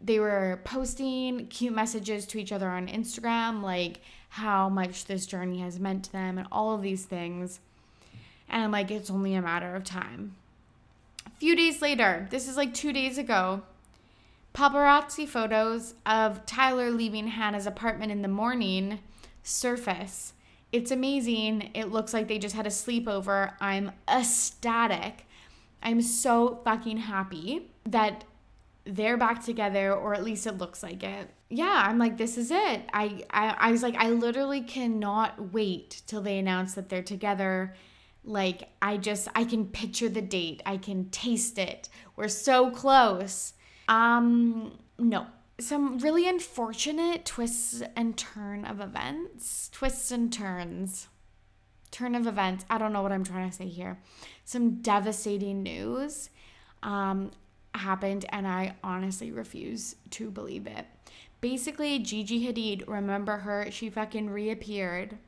they 0.00 0.20
were 0.20 0.60
posting 0.64 1.46
cute 1.48 1.74
messages 1.74 2.26
to 2.26 2.38
each 2.38 2.52
other 2.52 2.68
on 2.68 2.86
Instagram, 2.86 3.62
like 3.62 4.00
how 4.30 4.68
much 4.68 5.06
this 5.06 5.26
journey 5.26 5.60
has 5.60 5.80
meant 5.80 6.04
to 6.04 6.12
them 6.12 6.38
and 6.38 6.46
all 6.52 6.74
of 6.74 6.82
these 6.82 7.04
things. 7.04 7.60
And 8.48 8.62
I'm 8.62 8.70
like, 8.70 8.90
it's 8.90 9.10
only 9.10 9.34
a 9.34 9.42
matter 9.42 9.74
of 9.74 9.84
time. 9.84 10.36
A 11.26 11.30
few 11.30 11.54
days 11.56 11.82
later, 11.82 12.26
this 12.30 12.48
is 12.48 12.56
like 12.56 12.74
two 12.74 12.92
days 12.92 13.18
ago, 13.18 13.62
paparazzi 14.54 15.26
photos 15.26 15.94
of 16.06 16.44
Tyler 16.46 16.90
leaving 16.90 17.28
Hannah's 17.28 17.66
apartment 17.66 18.12
in 18.12 18.22
the 18.22 18.28
morning 18.28 19.00
surface. 19.42 20.32
It's 20.72 20.90
amazing. 20.90 21.70
It 21.74 21.90
looks 21.90 22.12
like 22.12 22.28
they 22.28 22.38
just 22.38 22.54
had 22.54 22.66
a 22.66 22.70
sleepover. 22.70 23.52
I'm 23.60 23.92
ecstatic. 24.08 25.26
I'm 25.82 26.02
so 26.02 26.60
fucking 26.64 26.98
happy 26.98 27.70
that 27.86 28.24
they're 28.84 29.16
back 29.16 29.44
together, 29.44 29.92
or 29.92 30.14
at 30.14 30.24
least 30.24 30.46
it 30.46 30.58
looks 30.58 30.82
like 30.82 31.02
it. 31.02 31.30
Yeah, 31.50 31.84
I'm 31.86 31.98
like, 31.98 32.16
this 32.16 32.38
is 32.38 32.50
it. 32.50 32.82
I, 32.92 33.24
I, 33.30 33.56
I 33.58 33.72
was 33.72 33.82
like, 33.82 33.96
I 33.96 34.10
literally 34.10 34.60
cannot 34.60 35.52
wait 35.52 36.02
till 36.06 36.20
they 36.20 36.38
announce 36.38 36.74
that 36.74 36.88
they're 36.88 37.02
together. 37.02 37.74
Like, 38.24 38.68
I 38.82 38.96
just, 38.98 39.28
I 39.34 39.44
can 39.44 39.66
picture 39.66 40.08
the 40.08 40.22
date. 40.22 40.62
I 40.66 40.76
can 40.76 41.08
taste 41.10 41.58
it. 41.58 41.88
We're 42.16 42.28
so 42.28 42.70
close. 42.70 43.54
Um, 43.88 44.78
no. 44.98 45.26
Some 45.60 45.98
really 45.98 46.28
unfortunate 46.28 47.24
twists 47.24 47.82
and 47.96 48.16
turn 48.16 48.64
of 48.64 48.80
events. 48.80 49.70
Twists 49.72 50.10
and 50.10 50.32
turns. 50.32 51.08
Turn 51.90 52.14
of 52.14 52.26
events. 52.26 52.64
I 52.70 52.78
don't 52.78 52.92
know 52.92 53.02
what 53.02 53.12
I'm 53.12 53.24
trying 53.24 53.50
to 53.50 53.56
say 53.56 53.66
here. 53.66 53.98
Some 54.44 54.82
devastating 54.82 55.62
news. 55.62 56.30
Um, 56.82 57.32
happened, 57.74 58.24
and 58.30 58.46
I 58.46 58.76
honestly 58.82 59.30
refuse 59.30 59.96
to 60.10 60.30
believe 60.30 60.66
it. 60.66 60.86
Basically, 61.40 61.98
Gigi 61.98 62.46
Hadid, 62.46 62.88
remember 62.88 63.38
her? 63.38 63.70
She 63.70 63.90
fucking 63.90 64.30
reappeared 64.30 65.18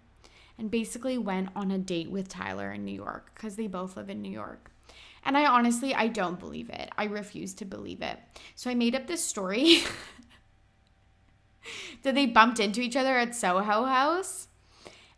and 0.58 0.70
basically 0.70 1.16
went 1.16 1.50
on 1.56 1.70
a 1.70 1.78
date 1.78 2.10
with 2.10 2.28
Tyler 2.28 2.72
in 2.72 2.84
New 2.84 2.94
York 2.94 3.30
because 3.34 3.56
they 3.56 3.66
both 3.66 3.96
live 3.96 4.10
in 4.10 4.20
New 4.20 4.32
York. 4.32 4.70
And 5.24 5.36
I 5.36 5.46
honestly, 5.46 5.94
I 5.94 6.08
don't 6.08 6.40
believe 6.40 6.70
it. 6.70 6.90
I 6.98 7.04
refuse 7.04 7.54
to 7.54 7.64
believe 7.64 8.02
it. 8.02 8.18
So 8.56 8.70
I 8.70 8.74
made 8.74 8.94
up 8.94 9.06
this 9.06 9.24
story 9.24 9.82
that 12.02 12.14
they 12.14 12.26
bumped 12.26 12.58
into 12.58 12.80
each 12.80 12.96
other 12.96 13.16
at 13.16 13.34
Soho 13.34 13.84
House. 13.84 14.48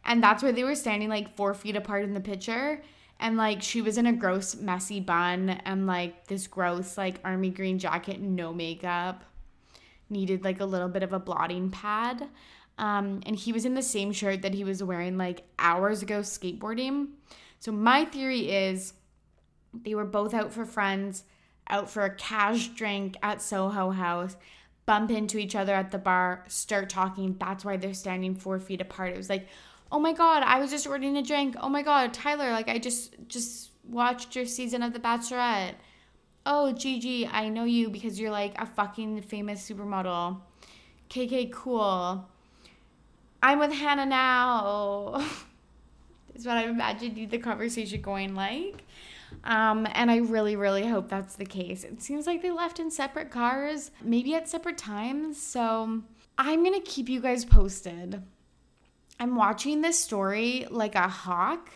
And 0.04 0.22
that's 0.22 0.42
where 0.42 0.52
they 0.52 0.64
were 0.64 0.74
standing 0.74 1.08
like 1.08 1.36
four 1.36 1.54
feet 1.54 1.76
apart 1.76 2.04
in 2.04 2.14
the 2.14 2.20
picture 2.20 2.82
and 3.22 3.36
like 3.36 3.62
she 3.62 3.80
was 3.80 3.96
in 3.96 4.06
a 4.06 4.12
gross 4.12 4.56
messy 4.56 4.98
bun 4.98 5.48
and 5.48 5.86
like 5.86 6.26
this 6.26 6.48
gross 6.48 6.98
like 6.98 7.20
army 7.24 7.50
green 7.50 7.78
jacket 7.78 8.20
no 8.20 8.52
makeup 8.52 9.24
needed 10.10 10.44
like 10.44 10.60
a 10.60 10.64
little 10.64 10.88
bit 10.88 11.02
of 11.02 11.12
a 11.12 11.18
blotting 11.18 11.70
pad. 11.70 12.28
Um, 12.78 13.22
and 13.24 13.36
he 13.36 13.52
was 13.52 13.64
in 13.64 13.74
the 13.74 13.82
same 13.82 14.12
shirt 14.12 14.42
that 14.42 14.54
he 14.54 14.64
was 14.64 14.82
wearing 14.82 15.16
like 15.16 15.44
hours 15.58 16.02
ago 16.02 16.20
skateboarding. 16.20 17.10
So 17.60 17.70
my 17.70 18.04
theory 18.04 18.50
is 18.50 18.92
they 19.72 19.94
were 19.94 20.04
both 20.04 20.34
out 20.34 20.52
for 20.52 20.66
friends 20.66 21.24
out 21.68 21.88
for 21.88 22.04
a 22.04 22.14
cash 22.14 22.68
drink 22.68 23.16
at 23.22 23.40
soho 23.40 23.90
house 23.90 24.36
bump 24.84 25.12
into 25.12 25.38
each 25.38 25.54
other 25.54 25.72
at 25.72 25.92
the 25.92 25.98
bar 25.98 26.44
start 26.48 26.90
talking. 26.90 27.36
That's 27.38 27.64
why 27.64 27.76
they're 27.76 27.94
standing 27.94 28.34
four 28.34 28.58
feet 28.58 28.80
apart. 28.80 29.12
It 29.12 29.16
was 29.16 29.30
like 29.30 29.46
oh 29.92 30.00
my 30.00 30.12
god, 30.12 30.42
I 30.42 30.58
was 30.58 30.70
just 30.70 30.86
ordering 30.86 31.16
a 31.18 31.22
drink. 31.22 31.54
Oh 31.60 31.68
my 31.68 31.82
god, 31.82 32.12
Tyler, 32.14 32.50
like 32.50 32.68
I 32.68 32.78
just 32.78 33.14
just 33.28 33.70
watched 33.88 34.34
your 34.34 34.46
season 34.46 34.82
of 34.82 34.92
The 34.92 34.98
Bachelorette. 34.98 35.74
Oh, 36.44 36.72
Gigi, 36.72 37.26
I 37.26 37.48
know 37.48 37.64
you 37.64 37.90
because 37.90 38.18
you're 38.18 38.32
like 38.32 38.60
a 38.60 38.66
fucking 38.66 39.22
famous 39.22 39.68
supermodel. 39.68 40.40
KK, 41.08 41.52
cool. 41.52 42.26
I'm 43.42 43.58
with 43.58 43.72
Hannah 43.72 44.06
now. 44.06 45.24
is 46.34 46.46
what 46.46 46.56
I 46.56 46.64
imagined 46.64 47.30
the 47.30 47.38
conversation 47.38 48.00
going 48.00 48.34
like. 48.34 48.84
Um, 49.44 49.86
and 49.92 50.10
I 50.10 50.18
really, 50.18 50.56
really 50.56 50.86
hope 50.86 51.08
that's 51.08 51.36
the 51.36 51.44
case. 51.44 51.84
It 51.84 52.02
seems 52.02 52.26
like 52.26 52.42
they 52.42 52.50
left 52.50 52.80
in 52.80 52.90
separate 52.90 53.30
cars, 53.30 53.90
maybe 54.02 54.34
at 54.34 54.48
separate 54.48 54.78
times. 54.78 55.40
So 55.40 56.02
I'm 56.38 56.64
going 56.64 56.80
to 56.80 56.86
keep 56.86 57.08
you 57.08 57.20
guys 57.20 57.44
posted. 57.44 58.22
I'm 59.22 59.36
watching 59.36 59.82
this 59.82 60.00
story 60.00 60.66
like 60.68 60.96
a 60.96 61.06
hawk 61.06 61.70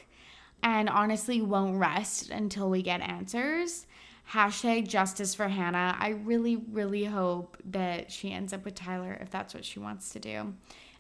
and 0.65 0.89
honestly 0.89 1.41
won't 1.41 1.79
rest 1.79 2.31
until 2.31 2.69
we 2.69 2.83
get 2.83 3.01
answers. 3.01 3.87
Hashtag 4.33 4.89
justice 4.89 5.33
for 5.33 5.47
Hannah. 5.47 5.97
I 5.97 6.09
really, 6.09 6.57
really 6.57 7.05
hope 7.05 7.57
that 7.67 8.11
she 8.11 8.33
ends 8.33 8.53
up 8.53 8.65
with 8.65 8.75
Tyler 8.75 9.17
if 9.21 9.31
that's 9.31 9.55
what 9.55 9.65
she 9.65 9.79
wants 9.79 10.11
to 10.11 10.19
do. 10.19 10.55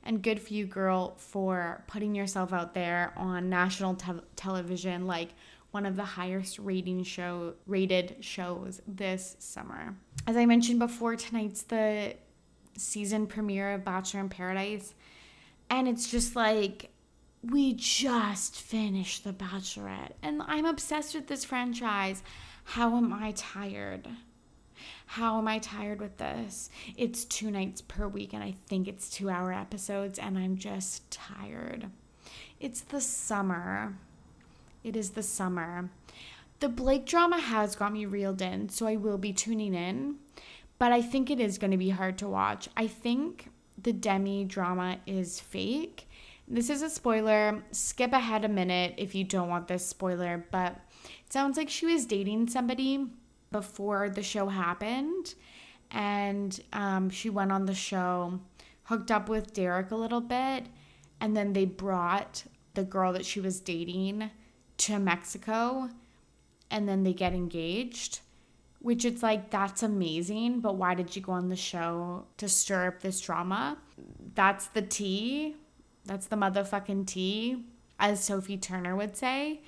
And 0.04 0.22
good 0.22 0.40
for 0.40 0.54
you, 0.54 0.66
girl, 0.66 1.16
for 1.18 1.82
putting 1.88 2.14
yourself 2.14 2.52
out 2.52 2.74
there 2.74 3.12
on 3.16 3.50
national 3.50 3.96
te- 3.96 4.12
television, 4.36 5.08
like 5.08 5.30
one 5.72 5.84
of 5.84 5.96
the 5.96 6.04
highest 6.04 6.60
rating 6.60 7.02
show 7.02 7.54
rated 7.66 8.18
shows 8.20 8.80
this 8.86 9.34
summer. 9.40 9.96
As 10.28 10.36
I 10.36 10.46
mentioned 10.46 10.78
before, 10.78 11.16
tonight's 11.16 11.62
the 11.62 12.14
season 12.78 13.26
premiere 13.26 13.72
of 13.72 13.84
Bachelor 13.84 14.20
in 14.20 14.28
Paradise. 14.28 14.94
And 15.68 15.88
it's 15.88 16.10
just 16.10 16.36
like, 16.36 16.90
we 17.42 17.74
just 17.74 18.56
finished 18.56 19.24
The 19.24 19.32
Bachelorette, 19.32 20.12
and 20.22 20.42
I'm 20.46 20.64
obsessed 20.64 21.14
with 21.14 21.28
this 21.28 21.44
franchise. 21.44 22.22
How 22.64 22.96
am 22.96 23.12
I 23.12 23.32
tired? 23.36 24.08
How 25.06 25.38
am 25.38 25.46
I 25.46 25.58
tired 25.58 26.00
with 26.00 26.16
this? 26.16 26.70
It's 26.96 27.24
two 27.24 27.50
nights 27.50 27.80
per 27.80 28.08
week, 28.08 28.32
and 28.32 28.42
I 28.42 28.54
think 28.66 28.88
it's 28.88 29.08
two 29.08 29.30
hour 29.30 29.52
episodes, 29.52 30.18
and 30.18 30.36
I'm 30.36 30.56
just 30.56 31.08
tired. 31.10 31.88
It's 32.58 32.80
the 32.80 33.00
summer. 33.00 33.96
It 34.82 34.96
is 34.96 35.10
the 35.10 35.22
summer. 35.22 35.90
The 36.60 36.68
Blake 36.68 37.06
drama 37.06 37.38
has 37.38 37.76
got 37.76 37.92
me 37.92 38.06
reeled 38.06 38.42
in, 38.42 38.68
so 38.68 38.86
I 38.86 38.96
will 38.96 39.18
be 39.18 39.32
tuning 39.32 39.74
in, 39.74 40.16
but 40.78 40.90
I 40.90 41.02
think 41.02 41.30
it 41.30 41.38
is 41.38 41.58
going 41.58 41.70
to 41.70 41.76
be 41.76 41.90
hard 41.90 42.18
to 42.18 42.28
watch. 42.28 42.68
I 42.76 42.86
think 42.86 43.50
the 43.80 43.92
Demi 43.92 44.44
drama 44.44 44.98
is 45.06 45.40
fake. 45.40 46.08
This 46.48 46.70
is 46.70 46.82
a 46.82 46.90
spoiler. 46.90 47.64
Skip 47.72 48.12
ahead 48.12 48.44
a 48.44 48.48
minute 48.48 48.94
if 48.96 49.14
you 49.14 49.24
don't 49.24 49.48
want 49.48 49.68
this 49.68 49.86
spoiler, 49.86 50.46
but 50.50 50.76
it 51.24 51.32
sounds 51.32 51.56
like 51.56 51.68
she 51.68 51.86
was 51.86 52.06
dating 52.06 52.48
somebody 52.48 53.06
before 53.50 54.08
the 54.08 54.22
show 54.22 54.48
happened. 54.48 55.34
And 55.90 56.58
um, 56.72 57.10
she 57.10 57.30
went 57.30 57.52
on 57.52 57.66
the 57.66 57.74
show, 57.74 58.40
hooked 58.84 59.10
up 59.10 59.28
with 59.28 59.52
Derek 59.52 59.90
a 59.90 59.96
little 59.96 60.20
bit, 60.20 60.66
and 61.20 61.36
then 61.36 61.52
they 61.52 61.64
brought 61.64 62.44
the 62.74 62.84
girl 62.84 63.12
that 63.12 63.24
she 63.24 63.40
was 63.40 63.60
dating 63.60 64.30
to 64.78 64.98
Mexico, 64.98 65.88
and 66.70 66.88
then 66.88 67.02
they 67.02 67.12
get 67.12 67.32
engaged 67.32 68.20
which 68.86 69.04
it's 69.04 69.22
like 69.22 69.50
that's 69.50 69.82
amazing 69.82 70.60
but 70.60 70.76
why 70.76 70.94
did 70.94 71.14
you 71.16 71.20
go 71.20 71.32
on 71.32 71.48
the 71.48 71.56
show 71.56 72.24
to 72.36 72.48
stir 72.48 72.86
up 72.86 73.00
this 73.00 73.20
drama 73.20 73.76
that's 74.34 74.66
the 74.68 74.82
tea 74.82 75.56
that's 76.04 76.26
the 76.28 76.36
motherfucking 76.36 77.04
tea 77.06 77.64
as 77.98 78.22
sophie 78.22 78.56
turner 78.56 78.94
would 78.94 79.16
say 79.16 79.60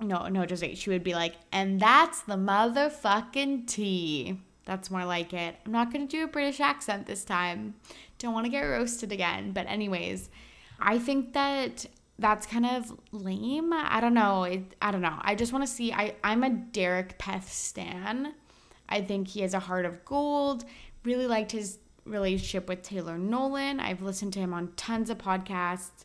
no, 0.00 0.28
no, 0.28 0.46
just 0.46 0.62
wait. 0.62 0.78
She 0.78 0.90
would 0.90 1.04
be 1.04 1.14
like, 1.14 1.34
and 1.52 1.80
that's 1.80 2.22
the 2.22 2.36
motherfucking 2.36 3.66
tea. 3.66 4.40
That's 4.64 4.90
more 4.90 5.04
like 5.04 5.32
it. 5.32 5.56
I'm 5.64 5.72
not 5.72 5.92
going 5.92 6.06
to 6.06 6.10
do 6.10 6.24
a 6.24 6.28
British 6.28 6.60
accent 6.60 7.06
this 7.06 7.24
time. 7.24 7.74
Don't 8.18 8.34
want 8.34 8.46
to 8.46 8.50
get 8.50 8.62
roasted 8.62 9.12
again. 9.12 9.52
But, 9.52 9.66
anyways, 9.66 10.30
I 10.78 10.98
think 10.98 11.32
that 11.32 11.86
that's 12.18 12.46
kind 12.46 12.66
of 12.66 12.92
lame. 13.12 13.72
I 13.72 14.00
don't 14.00 14.14
know. 14.14 14.44
It, 14.44 14.74
I 14.80 14.90
don't 14.90 15.00
know. 15.02 15.18
I 15.20 15.34
just 15.34 15.52
want 15.52 15.66
to 15.66 15.72
see. 15.72 15.92
I, 15.92 16.14
I'm 16.22 16.44
a 16.44 16.50
Derek 16.50 17.18
Peth 17.18 17.48
stan. 17.48 18.34
I 18.90 19.00
think 19.00 19.28
he 19.28 19.40
has 19.42 19.54
a 19.54 19.60
heart 19.60 19.86
of 19.86 20.04
gold. 20.04 20.64
Really 21.04 21.26
liked 21.26 21.52
his 21.52 21.78
relationship 22.04 22.68
with 22.68 22.82
Taylor 22.82 23.18
Nolan. 23.18 23.80
I've 23.80 24.02
listened 24.02 24.32
to 24.34 24.40
him 24.40 24.52
on 24.52 24.72
tons 24.76 25.10
of 25.10 25.18
podcasts. 25.18 26.04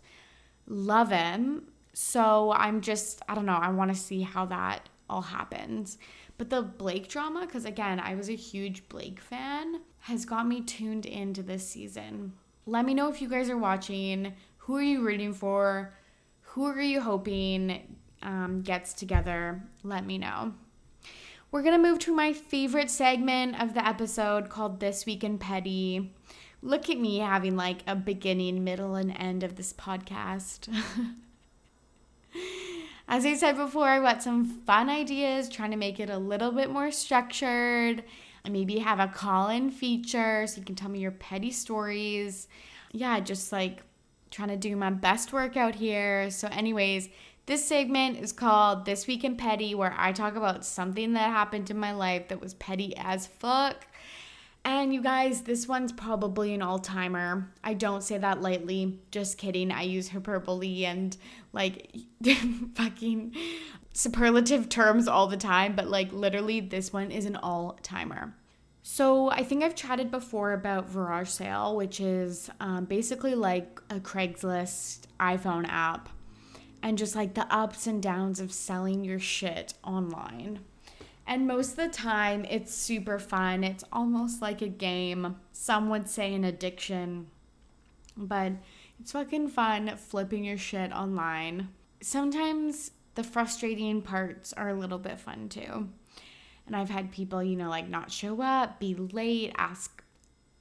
Love 0.68 1.10
him. 1.12 1.68
So 1.94 2.52
I'm 2.52 2.82
just, 2.82 3.22
I 3.30 3.36
don't 3.36 3.46
know, 3.46 3.54
I 3.54 3.70
want 3.72 3.94
to 3.94 3.98
see 3.98 4.22
how 4.22 4.46
that 4.48 4.90
all 5.10 5.22
happens. 5.22 5.98
But 6.38 6.50
the 6.50 6.62
Blake 6.62 7.08
drama, 7.08 7.46
because 7.46 7.66
again, 7.66 8.00
I 8.00 8.16
was 8.16 8.30
a 8.30 8.36
huge 8.36 8.88
Blake 8.90 9.22
fan, 9.22 9.82
has 10.00 10.26
got 10.26 10.48
me 10.48 10.62
tuned 10.62 11.06
into 11.06 11.42
this 11.42 11.68
season. 11.68 12.34
Let 12.66 12.86
me 12.86 12.94
know 12.94 13.10
if 13.10 13.22
you 13.22 13.30
guys 13.30 13.50
are 13.50 13.58
watching. 13.58 14.34
Who 14.58 14.76
are 14.76 14.82
you 14.82 15.02
rooting 15.02 15.34
for? 15.34 15.94
Who 16.42 16.66
are 16.66 16.82
you 16.82 17.00
hoping 17.00 17.98
um, 18.22 18.62
gets 18.62 18.94
together? 18.94 19.64
Let 19.84 20.06
me 20.06 20.18
know. 20.18 20.54
We're 21.56 21.62
going 21.62 21.82
to 21.82 21.90
move 21.90 22.00
to 22.00 22.14
my 22.14 22.34
favorite 22.34 22.90
segment 22.90 23.62
of 23.62 23.76
the 23.76 23.88
episode 23.88 24.50
called 24.50 24.82
This 24.82 25.06
Week 25.06 25.24
in 25.24 25.38
Petty. 25.38 26.14
Look 26.62 26.90
at 26.90 27.00
me 27.00 27.20
having 27.20 27.56
like 27.56 27.80
a 27.88 27.96
beginning, 27.96 28.66
middle, 28.66 28.96
and 28.96 29.16
end 29.18 29.42
of 29.42 29.56
this 29.56 29.72
podcast. 29.72 30.68
As 33.08 33.26
I 33.26 33.36
said 33.36 33.56
before, 33.56 33.88
I 33.88 34.02
got 34.02 34.22
some 34.22 34.44
fun 34.44 34.90
ideas, 34.90 35.48
trying 35.48 35.72
to 35.72 35.78
make 35.78 35.98
it 35.98 36.10
a 36.10 36.18
little 36.18 36.52
bit 36.52 36.70
more 36.70 36.92
structured. 36.92 38.04
Maybe 38.46 38.80
have 38.80 39.00
a 39.00 39.08
call 39.08 39.48
in 39.48 39.72
feature 39.72 40.46
so 40.48 40.58
you 40.58 40.66
can 40.66 40.76
tell 40.76 40.90
me 40.90 41.00
your 41.00 41.12
petty 41.12 41.52
stories. 41.52 42.50
Yeah, 42.92 43.22
just 43.22 43.54
like 43.54 43.82
trying 44.30 44.50
to 44.50 44.58
do 44.58 44.76
my 44.76 44.90
best 44.90 45.32
work 45.32 45.56
out 45.56 45.76
here. 45.76 46.30
So, 46.32 46.50
anyways, 46.50 47.08
this 47.46 47.64
segment 47.66 48.18
is 48.18 48.32
called 48.32 48.86
This 48.86 49.06
Week 49.06 49.24
in 49.24 49.38
Petty, 49.38 49.76
where 49.76 49.94
I 49.98 50.12
talk 50.12 50.36
about 50.36 50.66
something 50.66 51.14
that 51.14 51.30
happened 51.30 51.70
in 51.70 51.78
my 51.78 51.92
life 51.92 52.28
that 52.30 52.42
was 52.42 52.56
petty 52.56 52.96
as 52.98 53.28
fuck. 53.28 53.88
And 54.64 54.92
you 54.92 55.04
guys, 55.04 55.44
this 55.44 55.68
one's 55.68 55.92
probably 55.92 56.56
an 56.56 56.64
all 56.64 56.80
timer. 56.80 57.52
I 57.64 57.76
don't 57.76 58.02
say 58.02 58.18
that 58.18 58.42
lightly. 58.42 59.00
Just 59.12 59.38
kidding. 59.38 59.72
I 59.72 59.84
use 59.84 60.10
hyperbole 60.10 60.86
and 60.86 61.16
like 61.54 61.96
fucking 62.74 63.36
superlative 63.94 64.68
terms 64.68 65.08
all 65.08 65.28
the 65.28 65.38
time, 65.38 65.76
but 65.76 65.88
like 65.88 66.12
literally, 66.12 66.62
this 66.62 66.92
one 66.92 67.12
is 67.12 67.26
an 67.26 67.36
all 67.36 67.78
timer. 67.84 68.36
So, 68.88 69.32
I 69.32 69.44
think 69.44 69.64
I've 69.64 69.74
chatted 69.74 70.12
before 70.12 70.54
about 70.54 70.92
VarageSale, 70.92 71.76
which 71.76 72.00
is 72.00 72.52
um, 72.60 72.86
basically 72.86 73.34
like 73.34 73.80
a 73.90 74.00
Craigslist 74.00 75.06
iPhone 75.20 75.68
app 75.68 76.10
and 76.86 77.00
just 77.00 77.16
like 77.16 77.34
the 77.34 77.52
ups 77.52 77.88
and 77.88 78.00
downs 78.04 78.40
of 78.40 78.54
selling 78.54 79.04
your 79.04 79.18
shit 79.18 79.74
online. 79.84 80.60
And 81.26 81.48
most 81.48 81.72
of 81.72 81.78
the 81.78 81.90
time, 81.90 82.46
it's 82.46 82.72
super 82.76 83.18
fun. 83.18 83.64
It's 83.64 83.84
almost 83.92 84.40
like 84.40 84.62
a 84.62 84.68
game. 84.68 85.38
Some 85.52 85.90
would 85.90 86.08
say 86.08 86.36
an 86.36 86.44
addiction, 86.44 87.26
but 88.16 88.52
it's 89.00 89.14
fucking 89.14 89.48
fun 89.48 89.98
flipping 89.98 90.44
your 90.44 90.60
shit 90.60 90.94
online. 90.94 91.70
Sometimes 92.02 92.92
the 93.16 93.24
frustrating 93.24 94.04
parts 94.04 94.54
are 94.54 94.70
a 94.70 94.76
little 94.76 95.00
bit 95.00 95.20
fun 95.20 95.50
too. 95.50 95.90
And 96.68 96.76
I've 96.76 96.92
had 96.92 97.12
people, 97.12 97.42
you 97.42 97.56
know, 97.56 97.70
like 97.70 97.90
not 97.90 98.12
show 98.12 98.44
up, 98.44 98.80
be 98.80 98.94
late, 98.94 99.54
ask 99.58 100.04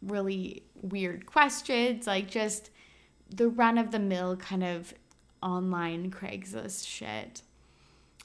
really 0.00 0.62
weird 0.80 1.26
questions, 1.26 2.06
like 2.06 2.30
just 2.30 2.70
the 3.28 3.50
run 3.50 3.76
of 3.76 3.90
the 3.90 3.98
mill 3.98 4.36
kind 4.36 4.64
of 4.64 4.94
online 5.44 6.10
Craigslist 6.10 6.88
shit. 6.88 7.42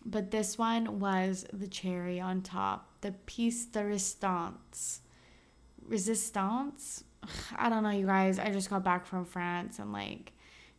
But 0.05 0.31
this 0.31 0.57
one 0.57 0.99
was 0.99 1.45
the 1.51 1.67
cherry 1.67 2.19
on 2.19 2.41
top, 2.41 2.89
the 3.01 3.11
piece 3.25 3.65
de 3.65 3.83
resistance. 3.83 5.01
Resistance? 5.85 7.03
I 7.57 7.69
don't 7.69 7.83
know, 7.83 7.89
you 7.89 8.05
guys. 8.05 8.39
I 8.39 8.49
just 8.51 8.69
got 8.69 8.83
back 8.83 9.05
from 9.05 9.25
France 9.25 9.77
and 9.77 9.91
like 9.91 10.31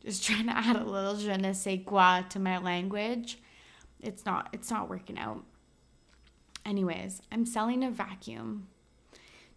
just 0.03 0.25
trying 0.27 0.47
to 0.47 0.57
add 0.57 0.77
a 0.77 0.85
little 0.85 1.17
je 1.17 1.37
ne 1.37 1.53
sais 1.53 1.81
quoi 1.85 2.23
to 2.31 2.39
my 2.39 2.59
language. 2.59 3.39
It's 4.01 4.25
not 4.25 4.49
it's 4.53 4.71
not 4.71 4.89
working 4.89 5.19
out. 5.19 5.45
Anyways, 6.65 7.21
I'm 7.31 7.45
selling 7.45 7.85
a 7.85 7.91
vacuum. 7.91 8.69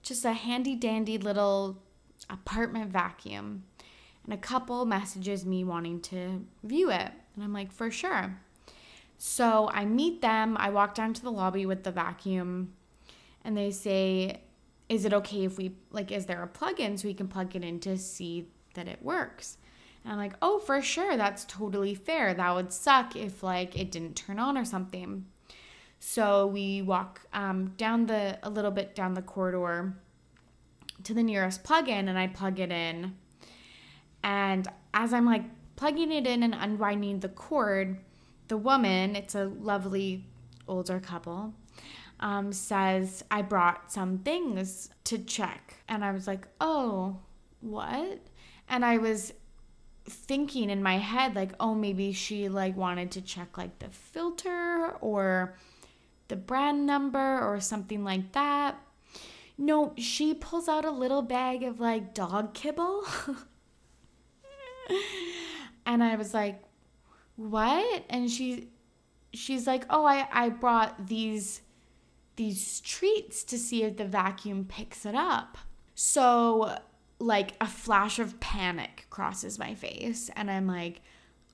Just 0.01 0.25
a 0.25 0.33
handy 0.33 0.75
dandy 0.75 1.17
little 1.17 1.81
apartment 2.29 2.91
vacuum 2.91 3.63
and 4.25 4.33
a 4.33 4.37
couple 4.37 4.85
messages 4.85 5.45
me 5.45 5.63
wanting 5.63 5.99
to 6.01 6.45
view 6.63 6.89
it. 6.89 7.11
And 7.35 7.43
I'm 7.43 7.53
like, 7.53 7.71
for 7.71 7.91
sure. 7.91 8.39
So 9.17 9.69
I 9.73 9.85
meet 9.85 10.21
them. 10.21 10.57
I 10.59 10.69
walk 10.69 10.95
down 10.95 11.13
to 11.13 11.21
the 11.21 11.31
lobby 11.31 11.65
with 11.65 11.83
the 11.83 11.91
vacuum, 11.91 12.73
and 13.43 13.55
they 13.55 13.71
say, 13.71 14.41
Is 14.89 15.05
it 15.05 15.13
okay 15.13 15.45
if 15.45 15.57
we, 15.57 15.75
like, 15.91 16.11
is 16.11 16.25
there 16.25 16.43
a 16.43 16.47
plug 16.47 16.79
in 16.79 16.97
so 16.97 17.07
we 17.07 17.13
can 17.13 17.27
plug 17.27 17.55
it 17.55 17.63
in 17.63 17.79
to 17.81 17.97
see 17.97 18.49
that 18.73 18.87
it 18.87 19.01
works? 19.01 19.57
And 20.03 20.13
I'm 20.13 20.19
like, 20.19 20.33
Oh, 20.41 20.59
for 20.59 20.81
sure. 20.81 21.15
That's 21.17 21.45
totally 21.45 21.95
fair. 21.95 22.33
That 22.33 22.53
would 22.53 22.73
suck 22.73 23.15
if, 23.15 23.43
like, 23.43 23.77
it 23.79 23.91
didn't 23.91 24.15
turn 24.15 24.39
on 24.39 24.57
or 24.57 24.65
something. 24.65 25.25
So 25.99 26.47
we 26.47 26.81
walk 26.81 27.21
um, 27.31 27.73
down 27.77 28.07
the, 28.07 28.37
a 28.43 28.49
little 28.49 28.71
bit 28.71 28.93
down 28.93 29.13
the 29.13 29.21
corridor 29.21 29.93
to 31.03 31.13
the 31.13 31.23
nearest 31.23 31.63
plug 31.63 31.87
in, 31.87 32.09
and 32.09 32.19
I 32.19 32.27
plug 32.27 32.59
it 32.59 32.71
in 32.71 33.15
and 34.23 34.67
as 34.93 35.13
I'm 35.13 35.25
like 35.25 35.43
plugging 35.75 36.11
it 36.11 36.25
in 36.25 36.43
and 36.43 36.55
unwinding 36.55 37.19
the 37.19 37.29
cord, 37.29 37.97
the 38.47 38.57
woman, 38.57 39.15
it's 39.15 39.35
a 39.35 39.45
lovely 39.45 40.25
older 40.67 40.99
couple, 40.99 41.53
um, 42.19 42.53
says, 42.53 43.23
I 43.29 43.41
brought 43.41 43.91
some 43.91 44.19
things 44.19 44.89
to 45.05 45.17
check. 45.17 45.75
And 45.89 46.05
I 46.05 46.11
was 46.11 46.27
like, 46.27 46.47
oh, 46.61 47.17
what? 47.61 48.19
And 48.69 48.85
I 48.85 48.97
was 48.97 49.33
thinking 50.05 50.69
in 50.69 50.83
my 50.83 50.97
head, 50.97 51.35
like, 51.35 51.51
oh, 51.59 51.75
maybe 51.75 52.13
she 52.13 52.49
like 52.49 52.77
wanted 52.77 53.11
to 53.11 53.21
check 53.21 53.57
like 53.57 53.79
the 53.79 53.89
filter 53.89 54.93
or 55.01 55.57
the 56.27 56.35
brand 56.35 56.85
number 56.85 57.39
or 57.39 57.59
something 57.59 58.03
like 58.03 58.31
that. 58.33 58.79
No, 59.57 59.93
she 59.97 60.33
pulls 60.33 60.67
out 60.67 60.85
a 60.85 60.91
little 60.91 61.21
bag 61.21 61.63
of 61.63 61.79
like 61.79 62.13
dog 62.13 62.53
kibble. 62.53 63.05
and 65.85 66.03
I 66.03 66.15
was 66.15 66.33
like, 66.33 66.61
"What?" 67.35 68.03
And 68.09 68.29
she 68.29 68.69
she's 69.33 69.67
like, 69.67 69.85
"Oh, 69.89 70.05
I 70.05 70.27
I 70.31 70.49
brought 70.49 71.07
these 71.07 71.61
these 72.35 72.81
treats 72.81 73.43
to 73.45 73.57
see 73.57 73.83
if 73.83 73.97
the 73.97 74.05
vacuum 74.05 74.65
picks 74.65 75.05
it 75.05 75.15
up." 75.15 75.57
So, 75.95 76.79
like 77.19 77.53
a 77.61 77.67
flash 77.67 78.19
of 78.19 78.39
panic 78.39 79.05
crosses 79.09 79.59
my 79.59 79.75
face 79.75 80.29
and 80.35 80.49
I'm 80.49 80.67
like, 80.67 81.01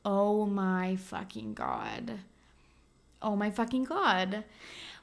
"Oh 0.06 0.46
my 0.46 0.96
fucking 0.96 1.54
god." 1.54 2.20
Oh 3.22 3.36
my 3.36 3.52
fucking 3.52 3.84
god. 3.84 4.46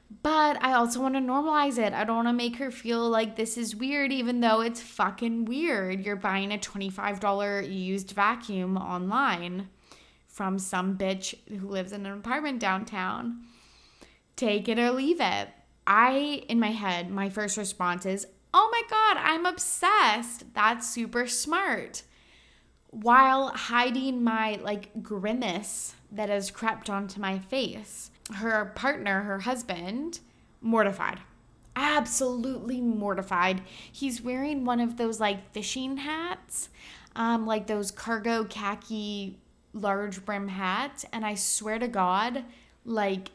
But 0.09 0.63
I 0.63 0.73
also 0.73 1.01
want 1.01 1.15
to 1.15 1.21
normalize 1.21 1.77
it. 1.77 1.93
I 1.93 2.05
don't 2.05 2.15
want 2.15 2.27
to 2.29 2.33
make 2.33 2.57
her 2.57 2.71
feel 2.71 3.09
like 3.09 3.35
this 3.35 3.57
is 3.57 3.75
weird, 3.75 4.13
even 4.13 4.39
though 4.39 4.61
it's 4.61 4.81
fucking 4.81 5.45
weird. 5.45 6.05
You're 6.05 6.15
buying 6.15 6.53
a 6.53 6.57
$25 6.57 7.73
used 7.73 8.11
vacuum 8.11 8.77
online 8.77 9.69
from 10.27 10.59
some 10.59 10.97
bitch 10.97 11.35
who 11.49 11.67
lives 11.67 11.91
in 11.91 12.05
an 12.05 12.13
apartment 12.13 12.59
downtown. 12.59 13.43
Take 14.37 14.69
it 14.69 14.79
or 14.79 14.91
leave 14.91 15.19
it. 15.19 15.49
I, 15.85 16.43
in 16.47 16.59
my 16.59 16.71
head, 16.71 17.09
my 17.09 17.29
first 17.29 17.57
response 17.57 18.05
is, 18.05 18.27
oh 18.53 18.69
my 18.71 18.83
God, 18.89 19.17
I'm 19.17 19.45
obsessed. 19.45 20.53
That's 20.53 20.89
super 20.89 21.27
smart. 21.27 22.03
While 22.91 23.49
hiding 23.49 24.23
my 24.23 24.59
like 24.61 25.03
grimace 25.03 25.95
that 26.11 26.29
has 26.29 26.51
crept 26.51 26.89
onto 26.89 27.19
my 27.19 27.39
face 27.39 28.11
her 28.35 28.65
partner, 28.75 29.21
her 29.21 29.39
husband, 29.39 30.19
mortified. 30.61 31.19
Absolutely 31.75 32.81
mortified. 32.81 33.61
He's 33.91 34.21
wearing 34.21 34.65
one 34.65 34.79
of 34.79 34.97
those 34.97 35.19
like 35.19 35.51
fishing 35.53 35.97
hats, 35.97 36.69
um, 37.15 37.45
like 37.45 37.67
those 37.67 37.91
cargo 37.91 38.45
khaki 38.45 39.37
large 39.73 40.25
brim 40.25 40.47
hats. 40.47 41.05
And 41.13 41.25
I 41.25 41.35
swear 41.35 41.79
to 41.79 41.87
God, 41.87 42.43
like, 42.85 43.29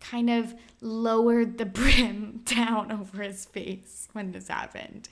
kind 0.00 0.30
of 0.30 0.54
lowered 0.80 1.58
the 1.58 1.66
brim 1.66 2.42
down 2.44 2.92
over 2.92 3.22
his 3.22 3.44
face 3.44 4.08
when 4.12 4.32
this 4.32 4.48
happened. 4.48 5.08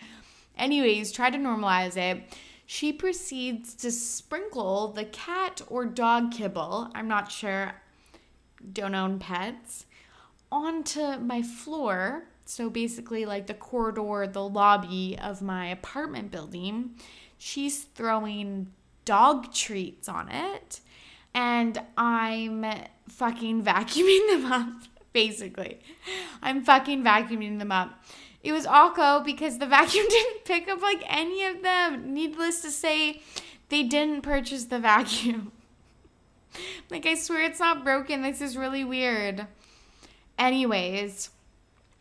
Anyways, 0.57 1.13
try 1.13 1.31
to 1.31 1.39
normalize 1.39 1.97
it. 1.97 2.23
She 2.65 2.93
proceeds 2.93 3.75
to 3.75 3.93
sprinkle 3.93 4.89
the 4.89 5.05
cat 5.05 5.61
or 5.69 5.87
dog 5.87 6.33
kibble. 6.33 6.91
I'm 6.95 7.07
not 7.07 7.31
sure 7.31 7.75
don't 8.73 8.95
own 8.95 9.19
pets 9.19 9.87
onto 10.51 11.19
my 11.19 11.43
floor. 11.43 12.25
So 12.45 12.71
basically, 12.71 13.27
like 13.27 13.47
the 13.47 13.55
corridor, 13.55 14.27
the 14.27 14.47
lobby 14.49 15.19
of 15.21 15.43
my 15.43 15.67
apartment 15.67 16.31
building. 16.31 16.95
She's 17.39 17.85
throwing 17.85 18.73
dog 19.05 19.53
treats 19.53 20.09
on 20.09 20.29
it. 20.29 20.81
And 21.35 21.81
I'm 21.97 22.67
fucking 23.09 23.63
vacuuming 23.63 24.27
them 24.43 24.53
up, 24.53 24.83
basically. 25.13 25.81
I'm 26.43 26.65
fucking 26.65 27.03
vacuuming 27.03 27.59
them 27.59 27.73
up. 27.73 28.03
It 28.43 28.53
was 28.53 28.67
awful 28.67 29.21
because 29.25 29.59
the 29.59 29.67
vacuum 29.67 30.07
didn't 30.11 30.45
pick 30.45 30.69
up 30.69 30.81
like 30.83 31.03
any 31.09 31.45
of 31.45 31.63
them. 31.63 32.13
Needless 32.13 32.61
to 32.63 32.71
say, 32.71 33.23
they 33.71 33.83
didn't 33.83 34.23
purchase 34.23 34.67
the 34.67 34.79
vacuum. 34.79 35.53
like, 36.91 37.07
I 37.07 37.15
swear 37.15 37.43
it's 37.43 37.61
not 37.61 37.85
broken. 37.85 38.23
This 38.23 38.41
is 38.41 38.57
really 38.57 38.85
weird. 38.85 39.47
Anyways, 40.39 41.31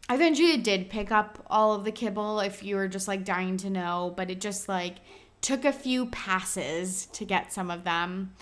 eventually 0.09 0.51
it 0.51 0.63
did 0.63 0.89
pick 0.89 1.11
up 1.11 1.45
all 1.49 1.73
of 1.73 1.83
the 1.83 1.91
kibble 1.91 2.39
if 2.39 2.63
you 2.63 2.75
were 2.75 2.87
just 2.87 3.07
like 3.07 3.23
dying 3.23 3.57
to 3.57 3.69
know, 3.69 4.13
but 4.15 4.29
it 4.29 4.41
just 4.41 4.67
like 4.67 4.97
took 5.41 5.65
a 5.65 5.71
few 5.71 6.07
passes 6.07 7.07
to 7.07 7.25
get 7.25 7.53
some 7.53 7.71
of 7.71 7.83
them. 7.83 8.33